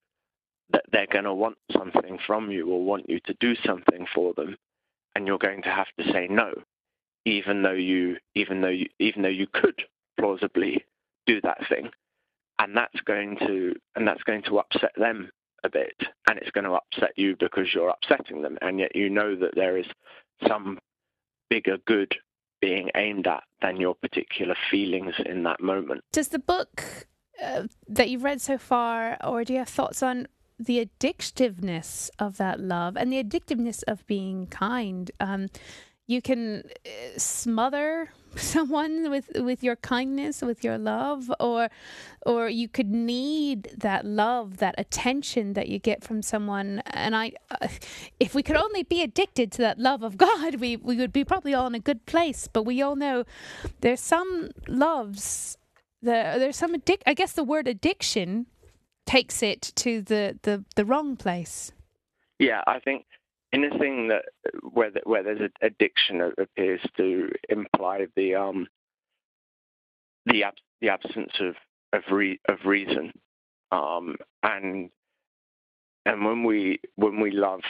that 0.70 0.84
they're 0.90 1.06
going 1.06 1.24
to 1.24 1.34
want 1.34 1.56
something 1.72 2.18
from 2.26 2.50
you 2.50 2.68
or 2.70 2.82
want 2.82 3.08
you 3.08 3.20
to 3.20 3.34
do 3.40 3.54
something 3.64 4.06
for 4.14 4.34
them, 4.34 4.56
and 5.14 5.26
you're 5.26 5.38
going 5.38 5.62
to 5.62 5.70
have 5.70 5.88
to 5.98 6.12
say 6.12 6.26
no, 6.28 6.52
even 7.24 7.62
though 7.62 7.72
you 7.72 8.16
even 8.34 8.60
though 8.60 8.68
you 8.68 8.86
even 8.98 9.22
though 9.22 9.28
you 9.28 9.46
could 9.52 9.82
plausibly 10.18 10.84
do 11.26 11.40
that 11.42 11.58
thing. 11.68 11.90
And 12.58 12.76
that's 12.76 13.00
going 13.02 13.36
to 13.38 13.74
and 13.94 14.06
that's 14.06 14.22
going 14.24 14.42
to 14.44 14.58
upset 14.58 14.92
them 14.96 15.30
a 15.64 15.68
bit 15.68 15.94
and 16.28 16.38
it's 16.38 16.50
going 16.50 16.64
to 16.64 16.72
upset 16.72 17.12
you 17.16 17.36
because 17.38 17.66
you're 17.74 17.90
upsetting 17.90 18.42
them 18.42 18.58
and 18.62 18.78
yet 18.78 18.94
you 18.94 19.10
know 19.10 19.34
that 19.36 19.54
there 19.56 19.76
is 19.76 19.86
some 20.46 20.78
bigger 21.50 21.78
good 21.86 22.14
being 22.60 22.90
aimed 22.94 23.26
at 23.26 23.42
than 23.62 23.80
your 23.80 23.94
particular 23.94 24.56
feelings 24.70 25.14
in 25.26 25.42
that 25.44 25.60
moment. 25.60 26.02
Does 26.12 26.28
the 26.28 26.38
book 26.38 27.06
that 27.88 28.08
you've 28.10 28.24
read 28.24 28.40
so 28.40 28.58
far 28.58 29.16
or 29.24 29.44
do 29.44 29.52
you 29.52 29.58
have 29.58 29.68
thoughts 29.68 30.02
on 30.02 30.26
the 30.58 30.84
addictiveness 30.84 32.10
of 32.18 32.36
that 32.38 32.58
love 32.58 32.96
and 32.96 33.12
the 33.12 33.22
addictiveness 33.22 33.82
of 33.86 34.06
being 34.06 34.46
kind? 34.46 35.10
Um, 35.20 35.48
you 36.08 36.22
can 36.22 36.64
uh, 36.86 37.18
smother 37.18 38.10
someone 38.36 39.10
with 39.10 39.30
with 39.36 39.62
your 39.62 39.76
kindness 39.76 40.42
with 40.42 40.64
your 40.64 40.78
love 40.78 41.30
or 41.38 41.68
or 42.26 42.48
you 42.48 42.68
could 42.68 42.90
need 42.90 43.70
that 43.76 44.04
love 44.04 44.56
that 44.56 44.74
attention 44.78 45.52
that 45.52 45.68
you 45.68 45.78
get 45.78 46.02
from 46.02 46.22
someone. 46.22 46.82
And 46.86 47.14
i 47.14 47.32
uh, 47.50 47.68
if 48.18 48.34
we 48.34 48.42
could 48.42 48.56
only 48.56 48.82
be 48.82 49.02
addicted 49.02 49.52
to 49.52 49.58
that 49.58 49.78
love 49.78 50.02
of 50.02 50.16
god 50.26 50.56
we 50.56 50.76
we 50.76 50.96
would 50.96 51.12
be 51.12 51.24
probably 51.24 51.54
all 51.54 51.66
in 51.68 51.74
a 51.74 51.80
good 51.80 52.04
place. 52.06 52.48
But 52.52 52.64
we 52.64 52.82
all 52.82 52.96
know 52.96 53.24
there's 53.80 54.00
some 54.00 54.50
loves 54.66 55.56
the, 56.02 56.36
there's 56.38 56.56
some 56.56 56.74
addic 56.74 57.02
i 57.06 57.14
guess 57.14 57.32
the 57.32 57.44
word 57.44 57.68
addiction 57.68 58.46
takes 59.06 59.42
it 59.42 59.72
to 59.74 60.02
the 60.02 60.38
the 60.42 60.64
the 60.76 60.84
wrong 60.84 61.16
place. 61.16 61.72
Yeah 62.38 62.62
i 62.66 62.78
think 62.78 63.06
anything 63.52 64.08
that 64.08 64.24
where 64.72 64.90
the, 64.90 65.00
where 65.04 65.22
there's 65.22 65.50
addiction 65.62 66.20
appears 66.38 66.80
to 66.96 67.30
imply 67.48 68.06
the 68.16 68.34
um 68.34 68.66
the 70.26 70.44
ab- 70.44 70.54
the 70.80 70.88
absence 70.90 71.32
of 71.40 71.54
of, 71.92 72.02
re- 72.12 72.40
of 72.48 72.58
reason. 72.66 73.12
Um 73.72 74.16
and 74.42 74.90
and 76.04 76.24
when 76.24 76.44
we 76.44 76.80
when 76.96 77.20
we 77.20 77.30
love 77.30 77.62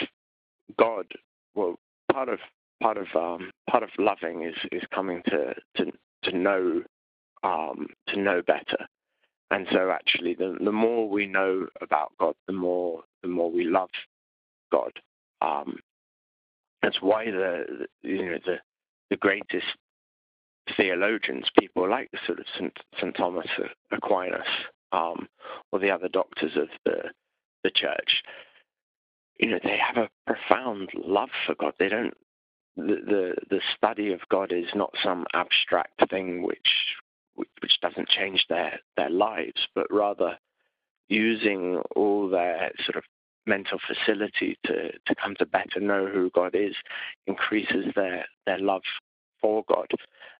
God 0.76 1.06
well 1.54 1.76
part 2.12 2.28
of 2.28 2.40
part 2.82 2.96
of 2.96 3.06
um 3.14 3.50
part 3.70 3.82
of 3.82 3.90
loving 3.98 4.42
is 4.42 4.56
is 4.72 4.82
coming 4.92 5.22
to 5.26 5.54
to 5.76 5.92
to 6.24 6.36
know 6.36 6.82
um 7.42 7.88
to 8.08 8.18
know 8.18 8.42
better 8.42 8.86
and 9.50 9.66
so 9.72 9.90
actually 9.90 10.34
the 10.34 10.56
the 10.60 10.72
more 10.72 11.08
we 11.08 11.26
know 11.26 11.66
about 11.80 12.12
God 12.18 12.34
the 12.46 12.52
more 12.52 13.02
the 13.22 13.28
more 13.28 13.50
we 13.50 13.64
love 13.64 13.90
God 14.70 14.92
um, 15.40 15.78
that's 16.82 17.00
why 17.00 17.26
the 17.26 17.86
you 18.02 18.24
know 18.24 18.38
the 18.44 18.56
the 19.10 19.16
greatest 19.16 19.66
theologians, 20.76 21.46
people 21.58 21.88
like 21.88 22.10
sort 22.26 22.38
of 22.38 22.46
St. 22.54 22.76
St. 22.98 23.16
Thomas 23.16 23.46
Aquinas 23.90 24.46
um, 24.92 25.28
or 25.72 25.78
the 25.78 25.90
other 25.90 26.08
doctors 26.08 26.56
of 26.56 26.68
the 26.84 27.10
the 27.64 27.70
church, 27.70 28.22
you 29.38 29.50
know, 29.50 29.58
they 29.62 29.76
have 29.76 29.96
a 29.96 30.08
profound 30.26 30.90
love 30.94 31.30
for 31.46 31.54
God. 31.54 31.74
They 31.78 31.88
don't. 31.88 32.14
The, 32.76 32.96
the 33.06 33.34
the 33.50 33.60
study 33.76 34.12
of 34.12 34.20
God 34.30 34.52
is 34.52 34.68
not 34.74 34.94
some 35.02 35.26
abstract 35.34 36.08
thing 36.10 36.42
which 36.42 36.96
which 37.38 37.80
doesn't 37.80 38.08
change 38.08 38.44
their 38.48 38.80
their 38.96 39.10
lives, 39.10 39.68
but 39.74 39.86
rather 39.90 40.38
using 41.08 41.80
all 41.96 42.28
their 42.28 42.70
sort 42.84 42.96
of 42.96 43.04
mental 43.46 43.78
facility 43.86 44.58
to, 44.64 44.92
to 45.06 45.14
come 45.14 45.34
to 45.36 45.46
better 45.46 45.80
know 45.80 46.06
who 46.06 46.30
God 46.34 46.54
is 46.54 46.74
increases 47.26 47.86
their, 47.96 48.26
their 48.44 48.58
love 48.58 48.82
for 49.40 49.64
God. 49.68 49.86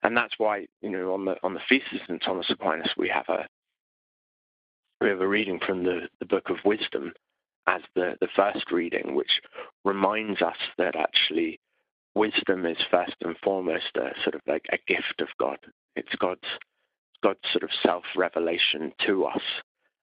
And 0.03 0.17
that's 0.17 0.35
why, 0.39 0.67
you 0.83 0.91
know, 0.91 1.15
on 1.15 1.25
the 1.25 1.37
on 1.43 1.55
the 1.55 1.61
feast 1.69 1.87
of 1.93 2.01
St. 2.07 2.23
Thomas 2.23 2.51
Aquinas 2.51 2.93
we 2.97 3.09
have 3.09 3.29
a 3.29 3.47
we 5.01 5.09
have 5.09 5.21
a 5.21 5.29
reading 5.29 5.59
from 5.65 5.85
the, 5.85 6.09
the 6.21 6.27
book 6.27 6.51
of 6.51 6.57
wisdom 6.65 7.13
as 7.67 7.83
the, 7.95 8.17
the 8.21 8.29
first 8.35 8.71
reading, 8.73 9.15
which 9.15 9.41
reminds 9.85 10.43
us 10.43 10.57
that 10.77 10.97
actually 10.97 11.61
wisdom 12.15 12.67
is 12.67 12.79
first 12.91 13.15
and 13.23 13.37
foremost 13.45 13.97
a 13.97 14.11
sort 14.23 14.35
of 14.35 14.41
like 14.47 14.67
a 14.73 14.79
gift 14.93 15.21
of 15.21 15.29
God. 15.39 15.59
It's 15.95 16.15
God's 16.19 16.41
God's 17.23 17.41
sort 17.53 17.65
of 17.65 17.71
self 17.83 18.05
revelation 18.17 18.93
to 19.07 19.25
us 19.25 19.43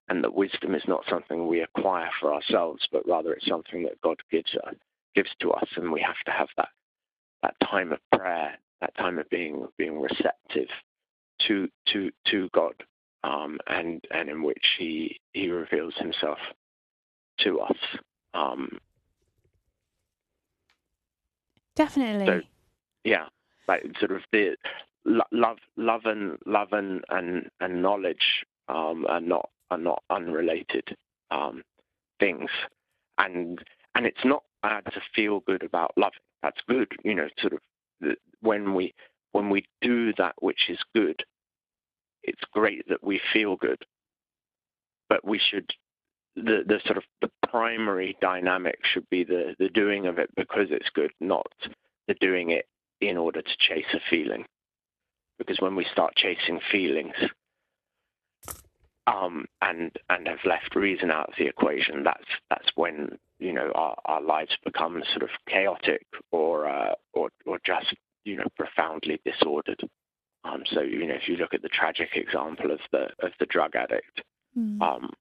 and 0.08 0.24
that 0.24 0.36
wisdom 0.36 0.76
is 0.76 0.84
not 0.88 1.04
something 1.10 1.48
we 1.48 1.62
acquire 1.62 2.10
for 2.20 2.34
ourselves, 2.34 2.88
but 2.92 3.08
rather 3.08 3.34
it's 3.34 3.48
something 3.48 3.84
that 3.84 4.00
God 4.02 4.18
gives 4.32 4.54
us, 4.68 4.76
gives 5.16 5.32
to 5.40 5.52
us, 5.52 5.68
and 5.76 5.92
we 5.92 6.02
have 6.02 6.20
to 6.26 6.32
have 6.32 6.50
that 6.58 6.70
that 7.42 7.56
time 7.64 7.92
of 7.92 8.00
prayer, 8.12 8.58
that 8.82 8.96
time 8.98 9.20
of 9.20 9.30
being 9.30 9.68
being 9.78 10.00
receptive 10.00 10.68
to 11.48 11.68
to 11.88 12.12
to 12.28 12.50
God, 12.54 12.74
um, 13.24 13.58
and 13.68 14.04
and 14.12 14.30
in 14.30 14.44
which 14.44 14.64
He 14.78 15.20
He 15.34 15.50
reveals 15.50 15.96
Himself 15.98 16.38
to 17.40 17.60
us. 17.60 17.78
Um, 18.34 18.80
Definitely. 21.76 22.26
So, 22.26 22.42
yeah, 23.04 23.26
like 23.68 23.84
sort 24.00 24.12
of 24.12 24.22
the 24.32 24.56
love, 25.06 25.58
love 25.78 26.02
and 26.06 26.38
love 26.46 26.70
and 26.72 27.04
and, 27.10 27.50
and 27.60 27.82
knowledge 27.82 28.46
um, 28.68 29.06
are 29.08 29.22
not 29.22 29.50
are 29.72 29.78
not 29.78 30.04
unrelated 30.10 30.96
um, 31.32 31.64
things, 32.20 32.50
and 33.18 33.60
and 33.96 34.06
it's 34.06 34.26
not 34.26 34.44
bad 34.62 34.86
to 34.86 35.02
feel 35.16 35.42
good 35.42 35.64
about 35.64 35.92
loving. 35.98 36.20
That's 36.44 36.62
good, 36.68 36.92
you 37.04 37.16
know. 37.16 37.28
Sort 37.40 37.54
of 37.54 37.60
when 38.42 38.74
we 38.74 38.94
when 39.32 39.50
we 39.50 39.66
do 39.82 40.14
that 40.14 40.36
which 40.40 40.70
is 40.70 40.80
good, 40.94 41.24
it's 42.24 42.44
great 42.54 42.88
that 42.90 43.04
we 43.04 43.20
feel 43.34 43.56
good, 43.56 43.84
but 45.10 45.26
we 45.26 45.40
should 45.40 45.72
the 46.36 46.64
the 46.68 46.80
sort 46.86 46.98
of 46.98 47.04
the 47.22 47.32
primary 47.50 48.18
dynamic 48.22 48.80
should 48.84 49.10
be 49.10 49.24
the 49.24 49.56
the 49.60 49.70
doing 49.70 50.08
of 50.08 50.20
it 50.20 50.30
because 50.36 50.68
it's 50.70 50.90
good, 50.94 51.12
not 51.20 51.48
the 52.08 52.16
doing 52.16 52.52
it 52.52 52.66
in 53.02 53.18
order 53.18 53.42
to 53.42 53.58
chase 53.60 53.86
a 53.94 54.00
feeling. 54.10 54.46
Because 55.38 55.60
when 55.60 55.76
we 55.76 55.86
start 55.92 56.16
chasing 56.16 56.60
feelings 56.72 57.16
um, 59.08 59.46
and 59.62 59.92
and 60.10 60.28
have 60.28 60.40
left 60.46 60.76
reason 60.76 61.12
out 61.12 61.30
of 61.30 61.36
the 61.38 61.46
equation, 61.46 62.04
that's 62.04 62.26
that's 62.50 62.70
when 62.76 63.18
you 63.40 63.54
know 63.54 63.72
our, 63.76 63.96
our 64.06 64.22
lives 64.22 64.58
become 64.64 65.04
sort 65.12 65.24
of 65.24 65.30
chaotic 65.48 66.06
or 66.32 66.68
uh, 66.68 66.94
or 67.14 67.30
or 67.46 67.60
just 67.66 67.94
you 68.24 68.38
know 68.38 68.48
profoundly 68.58 69.20
disordered. 69.26 69.82
Um, 70.44 70.64
so 70.72 70.82
you 70.82 71.06
know 71.08 71.16
if 71.16 71.28
you 71.28 71.38
look 71.38 71.54
at 71.54 71.62
the 71.62 71.70
tragic 71.70 72.10
example 72.16 72.72
of 72.72 72.80
the 72.92 73.08
of 73.20 73.32
the 73.40 73.46
drug 73.46 73.76
addict 73.76 74.24
mm. 74.58 74.82
um, 74.82 75.12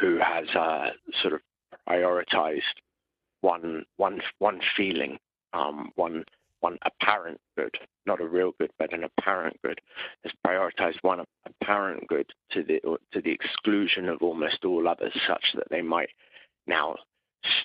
who 0.00 0.18
has 0.18 0.48
uh, 0.54 0.90
sort 1.22 1.34
of 1.34 1.40
prioritized 1.88 2.60
one 3.40 3.84
one 3.96 4.20
one 4.38 4.60
feeling, 4.76 5.18
um, 5.52 5.92
one 5.96 6.24
one 6.62 6.78
apparent 6.82 7.40
good, 7.56 7.74
not 8.06 8.20
a 8.20 8.26
real 8.26 8.52
good, 8.58 8.70
but 8.78 8.92
an 8.92 9.04
apparent 9.04 9.56
good, 9.62 9.80
has 10.24 10.32
prioritized 10.46 10.98
one 11.02 11.24
apparent 11.46 12.06
good 12.08 12.30
to 12.52 12.62
the 12.62 12.80
to 13.12 13.20
the 13.20 13.30
exclusion 13.30 14.08
of 14.08 14.22
almost 14.22 14.64
all 14.64 14.88
others, 14.88 15.12
such 15.26 15.44
that 15.54 15.68
they 15.70 15.82
might 15.82 16.10
now 16.66 16.96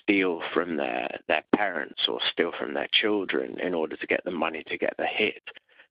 steal 0.02 0.42
from 0.52 0.76
their 0.76 1.08
their 1.28 1.44
parents 1.54 2.02
or 2.08 2.18
steal 2.32 2.52
from 2.58 2.74
their 2.74 2.88
children 2.92 3.58
in 3.60 3.74
order 3.74 3.96
to 3.96 4.06
get 4.06 4.24
the 4.24 4.30
money 4.30 4.64
to 4.66 4.76
get 4.76 4.94
the 4.98 5.06
hit. 5.06 5.42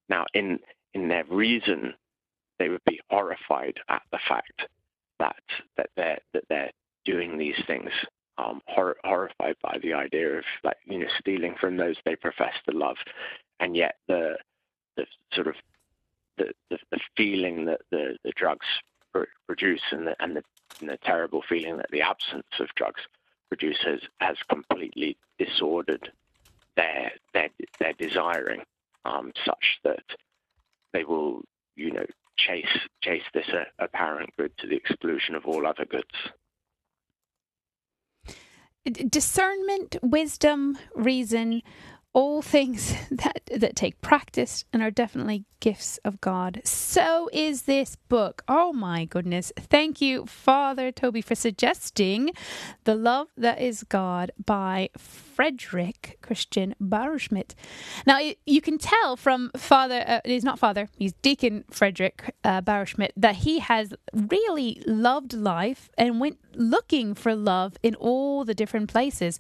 Now, 0.10 0.26
in 0.34 0.60
in 0.94 1.08
their 1.08 1.26
reason, 1.26 1.94
they 2.60 2.70
would 2.70 2.84
be 2.86 3.00
horrified 3.10 3.78
at 3.90 4.04
the 4.12 4.20
fact 4.28 4.68
that 5.20 5.36
that 5.78 5.90
they're 5.96 6.20
that 6.34 6.44
they're 6.50 6.72
doing 7.06 7.38
these 7.38 7.56
things 7.68 7.92
um, 8.38 8.62
hor- 8.68 8.98
horrified 9.04 9.56
by 9.62 9.78
the 9.82 9.94
idea 9.94 10.38
of 10.38 10.44
like 10.64 10.78
you 10.86 11.00
know 11.00 11.08
stealing 11.20 11.56
from 11.60 11.78
those 11.78 11.96
they 12.06 12.16
profess 12.16 12.54
to 12.70 12.78
love, 12.78 12.98
and 13.60 13.76
yet 13.76 13.96
the 14.08 14.38
the 14.96 15.06
sort 15.34 15.48
of 15.48 15.56
the 16.38 16.54
the, 16.70 16.78
the 16.92 17.00
feeling 17.16 17.66
that 17.66 17.82
the 17.92 18.18
the 18.24 18.32
drugs 18.36 18.66
pr- 19.14 19.24
produce 19.48 19.82
and 19.92 20.08
the 20.08 20.16
and 20.20 20.36
the, 20.36 20.44
and 20.80 20.90
the 20.90 20.98
terrible 21.04 21.44
feeling 21.48 21.78
that 21.78 21.92
the 21.92 22.02
absence 22.02 22.48
of 22.60 22.68
drugs 22.76 23.02
produces 23.50 24.02
has 24.20 24.38
completely 24.50 25.18
disordered 25.40 26.12
their 26.76 27.12
their 27.34 27.50
their 27.80 27.94
desiring, 27.94 28.62
um, 29.06 29.32
such 29.46 29.80
that 29.84 30.04
they 30.94 31.04
will 31.04 31.42
you 31.76 31.92
know 31.92 32.06
chase 32.38 32.66
chase 33.02 33.24
this 33.34 33.48
uh, 33.50 33.64
apparent 33.80 34.30
good 34.38 34.56
to 34.58 34.68
the 34.68 34.76
exclusion 34.76 35.34
of 35.34 35.46
all 35.46 35.66
other 35.66 35.86
goods 35.86 36.14
discernment, 38.90 39.98
wisdom, 40.02 40.78
reason, 40.96 41.62
all 42.14 42.42
things 42.42 42.94
that 43.12 43.37
that 43.54 43.76
take 43.76 44.02
practice 44.02 44.66
and 44.74 44.82
are 44.82 44.92
definitely 44.92 45.46
gifts 45.60 45.98
of 46.06 46.22
God. 46.22 46.62
So 46.64 47.30
is 47.34 47.64
this 47.64 47.96
book. 47.96 48.44
Oh 48.48 48.74
my 48.74 49.06
goodness. 49.06 49.52
Thank 49.58 50.02
you, 50.02 50.26
Father 50.26 50.92
Toby, 50.92 51.22
for 51.22 51.36
suggesting 51.36 52.32
The 52.84 52.96
Love 52.96 53.28
That 53.38 53.60
Is 53.60 53.84
God 53.84 54.32
by 54.44 54.90
Frederick 54.98 56.18
Christian 56.22 56.76
Bauerschmidt. 56.82 57.54
Now, 58.06 58.20
you 58.46 58.62
can 58.62 58.78
tell 58.78 59.16
from 59.16 59.52
Father, 59.56 60.04
uh, 60.08 60.22
he's 60.26 60.44
not 60.44 60.60
Father, 60.60 60.90
he's 60.98 61.14
Deacon 61.14 61.64
Frederick 61.70 62.36
uh, 62.44 62.62
Bauerschmidt, 62.62 63.12
that 63.16 63.38
he 63.38 63.60
has 63.60 63.94
really 64.14 64.82
loved 64.86 65.34
life 65.34 65.90
and 65.98 66.20
went 66.20 66.40
looking 66.54 67.14
for 67.14 67.36
love 67.36 67.78
in 67.84 67.96
all 67.96 68.44
the 68.44 68.56
different 68.56 68.90
places. 68.90 69.38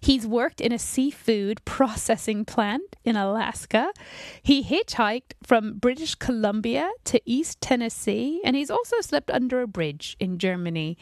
He's 0.00 0.26
worked 0.26 0.60
in 0.60 0.72
a 0.72 0.78
seafood 0.78 1.64
processing 1.64 2.44
plant 2.44 2.96
in 3.04 3.16
Alaska. 3.16 3.49
He 4.42 4.62
hitchhiked 4.64 5.32
from 5.42 5.78
British 5.78 6.14
Columbia 6.14 6.90
to 7.04 7.20
East 7.24 7.60
Tennessee, 7.60 8.40
and 8.44 8.56
he's 8.56 8.70
also 8.70 9.00
slept 9.00 9.30
under 9.30 9.62
a 9.62 9.66
bridge 9.66 10.16
in 10.20 10.38
Germany. 10.38 10.96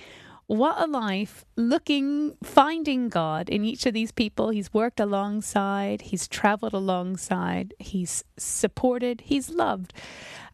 What 0.49 0.81
a 0.81 0.87
life 0.87 1.45
looking, 1.57 2.35
finding 2.43 3.11
God 3.11 3.51
in 3.51 3.67
each 3.67 3.85
of 3.85 3.93
these 3.93 4.13
people 4.13 4.49
he's 4.49 4.73
worked 4.73 4.99
alongside, 4.99 6.01
he's 6.01 6.27
traveled 6.27 6.73
alongside, 6.73 7.75
he's 7.79 8.25
supported, 8.39 9.21
he's 9.27 9.51
loved. 9.51 9.93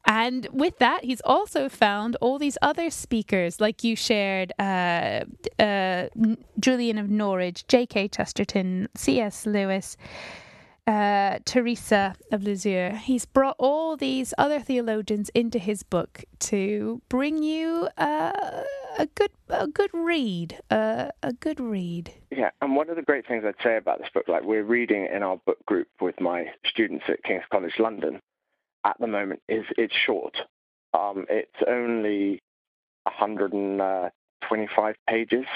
And 0.05 0.49
with 0.53 0.79
that, 0.81 1.05
he's 1.05 1.23
also 1.23 1.69
found 1.69 2.17
all 2.21 2.41
these 2.41 2.59
other 2.61 2.91
speakers, 2.91 3.61
like 3.61 3.85
you 3.85 3.95
shared 3.95 4.53
uh, 4.59 5.25
uh, 5.61 6.09
Julian 6.59 6.99
of 6.99 7.09
Norwich, 7.09 7.65
G.K. 7.69 8.09
Chesterton, 8.09 8.89
C.S. 8.97 9.47
Lewis, 9.47 9.97
uh, 10.87 11.39
Teresa 11.45 12.15
of 12.31 12.43
Lisieux. 12.43 12.91
He's 12.91 13.25
brought 13.25 13.57
all 13.59 13.97
these 13.97 14.35
other 14.37 14.61
theologians 14.61 15.31
into 15.31 15.59
his 15.59 15.83
book 15.83 16.25
to 16.41 17.01
bring 17.09 17.43
you 17.43 17.89
uh, 17.97 18.63
a 18.99 19.07
good 19.15 19.31
a 19.49 19.67
good 19.67 19.91
read, 19.93 20.59
uh, 20.71 21.09
a 21.23 21.33
good 21.33 21.61
read. 21.61 22.13
Yeah, 22.31 22.51
and 22.61 22.77
one 22.77 22.91
of 22.91 22.97
the 22.97 23.03
great 23.03 23.27
things 23.27 23.45
I'd 23.47 23.63
say 23.63 23.77
about 23.77 23.99
this 23.99 24.09
book, 24.13 24.29
like 24.29 24.45
we're 24.45 24.65
reading 24.65 25.07
in 25.13 25.23
our 25.23 25.37
book 25.47 25.65
group 25.67 25.89
with 26.01 26.21
my 26.21 26.47
students 26.67 27.05
at 27.09 27.23
King's 27.23 27.45
College 27.51 27.79
London 27.79 28.21
at 28.85 28.97
the 29.01 29.07
moment, 29.07 29.41
is 29.49 29.65
it's 29.79 29.95
short. 30.07 30.37
Um, 30.93 31.27
it's 31.29 31.51
only 31.67 32.43
125 33.05 34.95
pages, 35.09 35.47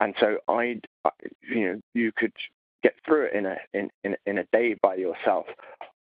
and 0.00 0.14
so 0.20 0.38
I, 0.48 0.80
you 1.42 1.66
know, 1.66 1.80
you 1.94 2.12
could 2.14 2.32
get 2.82 2.94
through 3.04 3.26
it 3.26 3.34
in 3.34 3.46
a 3.46 3.56
in, 3.74 3.90
in, 4.04 4.16
in 4.26 4.38
a 4.38 4.44
day 4.52 4.74
by 4.82 4.94
yourself, 4.94 5.46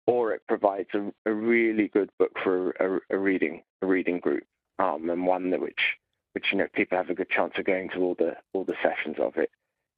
or 0.07 0.33
it 0.33 0.41
provides 0.47 0.89
a, 0.93 1.11
a 1.25 1.33
really 1.33 1.87
good 1.87 2.09
book 2.19 2.31
for 2.43 2.71
a, 2.71 3.15
a, 3.15 3.17
reading 3.17 3.61
a 3.81 3.85
reading 3.85 4.19
group, 4.19 4.43
um, 4.79 5.09
and 5.09 5.25
one 5.25 5.49
that 5.51 5.61
which 5.61 5.97
which 6.33 6.45
you 6.51 6.57
know 6.57 6.67
people 6.73 6.97
have 6.97 7.09
a 7.09 7.15
good 7.15 7.29
chance 7.29 7.53
of 7.57 7.65
going 7.65 7.89
to 7.89 7.99
all 7.99 8.15
the 8.17 8.35
all 8.53 8.63
the 8.63 8.75
sessions 8.83 9.17
of 9.19 9.37
it. 9.37 9.49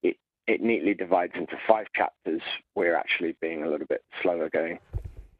It 0.04 0.18
it 0.48 0.62
neatly 0.62 0.94
divides 0.94 1.34
into 1.36 1.58
five 1.68 1.88
chapters. 1.96 2.42
We're 2.76 2.96
actually 2.96 3.36
being 3.42 3.64
a 3.64 3.70
little 3.70 3.88
bit 3.88 4.04
slower 4.22 4.50
going 4.50 4.80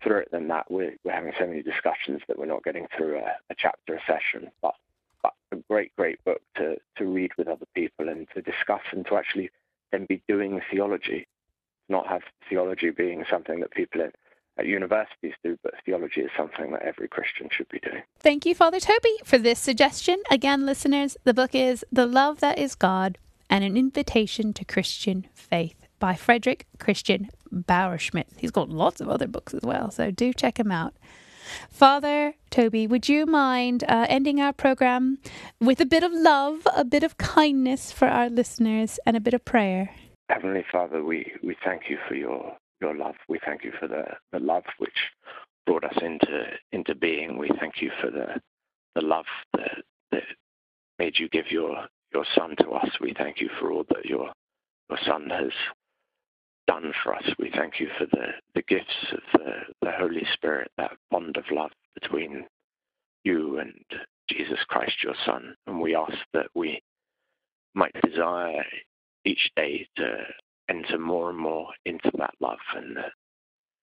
through 0.04 0.20
it 0.20 0.32
than 0.32 0.48
that. 0.50 0.70
We're 0.70 0.96
we're 1.04 1.14
having 1.14 1.34
so 1.40 1.48
many 1.48 1.62
discussions 1.62 2.22
that 2.28 2.38
we're 2.38 2.46
not 2.46 2.64
getting 2.64 2.88
through 2.96 3.18
a, 3.18 3.36
a 3.50 3.56
chapter 3.58 3.96
a 3.96 4.00
session, 4.08 4.52
but 4.62 4.76
but 5.22 5.34
a 5.52 5.58
great 5.70 5.96
great 5.96 6.24
book 6.26 6.42
to 6.58 6.78
to 6.98 7.06
read 7.06 7.32
with 7.38 7.48
other 7.48 7.68
people 7.74 8.10
and 8.10 8.28
to 8.34 8.42
discuss 8.42 8.82
and 8.92 9.06
to 9.06 9.16
actually 9.16 9.50
then 9.92 10.06
be 10.08 10.22
doing 10.28 10.60
theology, 10.70 11.27
not 11.90 12.08
have 12.08 12.22
theology 12.50 12.90
being 12.90 13.26
something 13.30 13.60
that 13.60 13.72
people 13.72 14.02
at, 14.02 14.16
at 14.58 14.66
universities 14.66 15.34
do, 15.44 15.58
but 15.64 15.74
theology 15.86 16.22
is 16.22 16.32
something 16.36 16.72
that 16.72 16.82
every 16.82 17.08
Christian 17.08 17.50
should 17.52 17.70
be 17.70 17.80
doing. 17.80 18.04
Thank 18.20 18.46
you, 18.46 18.56
Father 18.56 18.80
Toby, 18.80 19.16
for 19.24 19.38
this 19.38 19.60
suggestion. 19.60 20.22
Again, 20.30 20.66
listeners, 20.66 21.18
the 21.24 21.34
book 21.34 21.54
is 21.54 21.86
The 21.92 22.06
Love 22.06 22.40
That 22.40 22.58
Is 22.58 22.76
God 22.76 23.18
and 23.50 23.64
an 23.64 23.78
Invitation 23.78 24.54
to 24.54 24.66
Christian 24.66 25.28
Faith 25.34 25.88
by 26.00 26.16
Frederick 26.16 26.68
Christian 26.80 27.30
Bauerschmidt. 27.52 28.26
He's 28.38 28.52
got 28.52 28.70
lots 28.70 29.02
of 29.02 29.10
other 29.10 29.28
books 29.28 29.54
as 29.54 29.62
well, 29.64 29.92
so 29.92 30.12
do 30.12 30.34
check 30.34 30.60
him 30.60 30.72
out. 30.72 30.94
Father 31.70 32.34
Toby, 32.50 32.88
would 32.88 33.08
you 33.08 33.26
mind 33.26 33.86
uh, 33.88 34.06
ending 34.10 34.42
our 34.42 34.52
program 34.52 35.18
with 35.62 35.80
a 35.80 35.86
bit 35.86 36.04
of 36.04 36.12
love, 36.12 36.68
a 36.76 36.84
bit 36.84 37.04
of 37.04 37.18
kindness 37.18 37.92
for 37.92 38.08
our 38.08 38.30
listeners, 38.30 39.00
and 39.06 39.16
a 39.16 39.22
bit 39.22 39.34
of 39.34 39.46
prayer? 39.46 39.92
Heavenly 40.30 40.66
Father, 40.72 41.04
we, 41.04 41.32
we 41.44 41.56
thank 41.64 41.84
you 41.90 41.98
for 42.08 42.16
your, 42.16 42.56
your 42.82 42.96
love. 42.96 43.16
We 43.30 43.40
thank 43.46 43.64
you 43.64 43.72
for 43.80 43.88
the, 43.88 44.04
the 44.32 44.40
love 44.40 44.64
which 44.78 44.92
brought 45.66 45.84
us 45.84 45.98
into 46.02 46.46
into 46.72 46.96
being. 46.96 47.38
We 47.38 47.50
thank 47.60 47.82
you 47.82 47.92
for 48.02 48.10
the 48.10 48.40
the 48.96 49.02
love 49.02 49.26
that, 49.54 49.84
that 50.12 50.24
made 50.98 51.20
you 51.20 51.30
give 51.30 51.52
your 51.52 51.86
your 52.14 52.26
Son 52.36 52.56
to 52.62 52.70
us. 52.70 52.90
We 53.02 53.14
thank 53.18 53.40
you 53.40 53.50
for 53.60 53.72
all 53.72 53.84
that 53.90 54.06
your 54.06 54.32
your 54.90 55.00
Son 55.06 55.30
has 55.30 55.52
done 56.68 56.94
for 57.04 57.16
us. 57.16 57.24
We 57.40 57.52
thank 57.56 57.80
you 57.80 57.90
for 57.98 58.06
the, 58.06 58.28
the 58.56 58.62
gifts 58.64 59.14
of 59.14 59.20
the, 59.34 59.52
the 59.82 59.92
Holy 59.92 60.26
Spirit, 60.34 60.70
that 60.78 60.92
bond 61.10 61.38
of 61.38 61.46
love 61.52 61.72
between 62.00 62.46
you 63.24 63.60
and 63.60 63.74
Jesus 64.30 64.60
Christ, 64.68 65.04
your 65.04 65.16
Son. 65.26 65.56
And 65.66 65.82
we 65.82 65.96
ask 65.96 66.18
that 66.34 66.48
we 66.56 66.82
might 67.74 67.96
desire 68.04 68.64
each 69.28 69.52
day 69.56 69.88
to 69.98 70.18
enter 70.70 70.98
more 70.98 71.30
and 71.30 71.40
more 71.40 71.68
into 71.86 72.12
that 72.18 72.34
love 72.40 72.58
and 72.76 72.98
that 72.98 73.12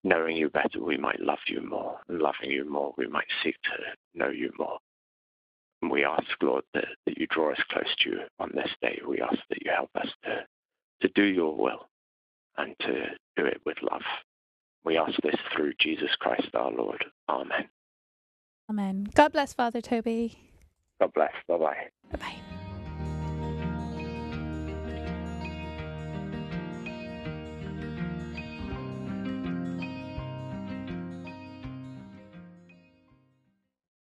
knowing 0.03 0.37
you 0.37 0.51
better, 0.51 0.83
we 0.83 0.97
might 0.97 1.21
love 1.21 1.39
you 1.49 1.61
more. 1.63 1.99
And 2.09 2.21
loving 2.21 2.51
you 2.51 2.69
more, 2.69 2.95
we 2.97 3.07
might 3.07 3.27
seek 3.43 3.57
to 3.65 3.71
know 4.15 4.29
you 4.29 4.51
more. 4.59 4.79
And 5.83 5.91
we 5.91 6.05
ask, 6.05 6.25
Lord, 6.43 6.65
that, 6.75 6.87
that 7.07 7.19
you 7.19 7.27
draw 7.27 7.53
us 7.53 7.61
close 7.71 7.95
to 8.01 8.11
you 8.11 8.21
on 8.39 8.51
this 8.55 8.71
day. 8.81 9.01
We 9.07 9.21
ask 9.21 9.39
that 9.49 9.63
you 9.63 9.71
help 9.75 9.91
us 9.95 10.09
to, 10.25 10.47
to 11.03 11.13
do 11.15 11.25
your 11.25 11.57
will 11.57 11.89
and 12.57 12.75
to 12.81 13.07
do 13.37 13.45
it 13.47 13.61
with 13.67 13.77
love. 13.83 14.03
We 14.85 14.99
ask 14.99 15.15
this 15.23 15.37
through 15.55 15.73
Jesus 15.81 16.11
Christ 16.21 16.49
our 16.55 16.71
Lord. 16.71 17.05
Amen. 17.29 17.69
Amen. 18.71 19.09
God 19.15 19.33
bless 19.33 19.53
Father 19.53 19.81
Toby. 19.81 20.39
God 21.01 21.13
bless. 21.15 21.33
Bye 21.49 21.59
bye. 21.59 21.77
Bye 22.13 22.19
bye. 22.19 22.54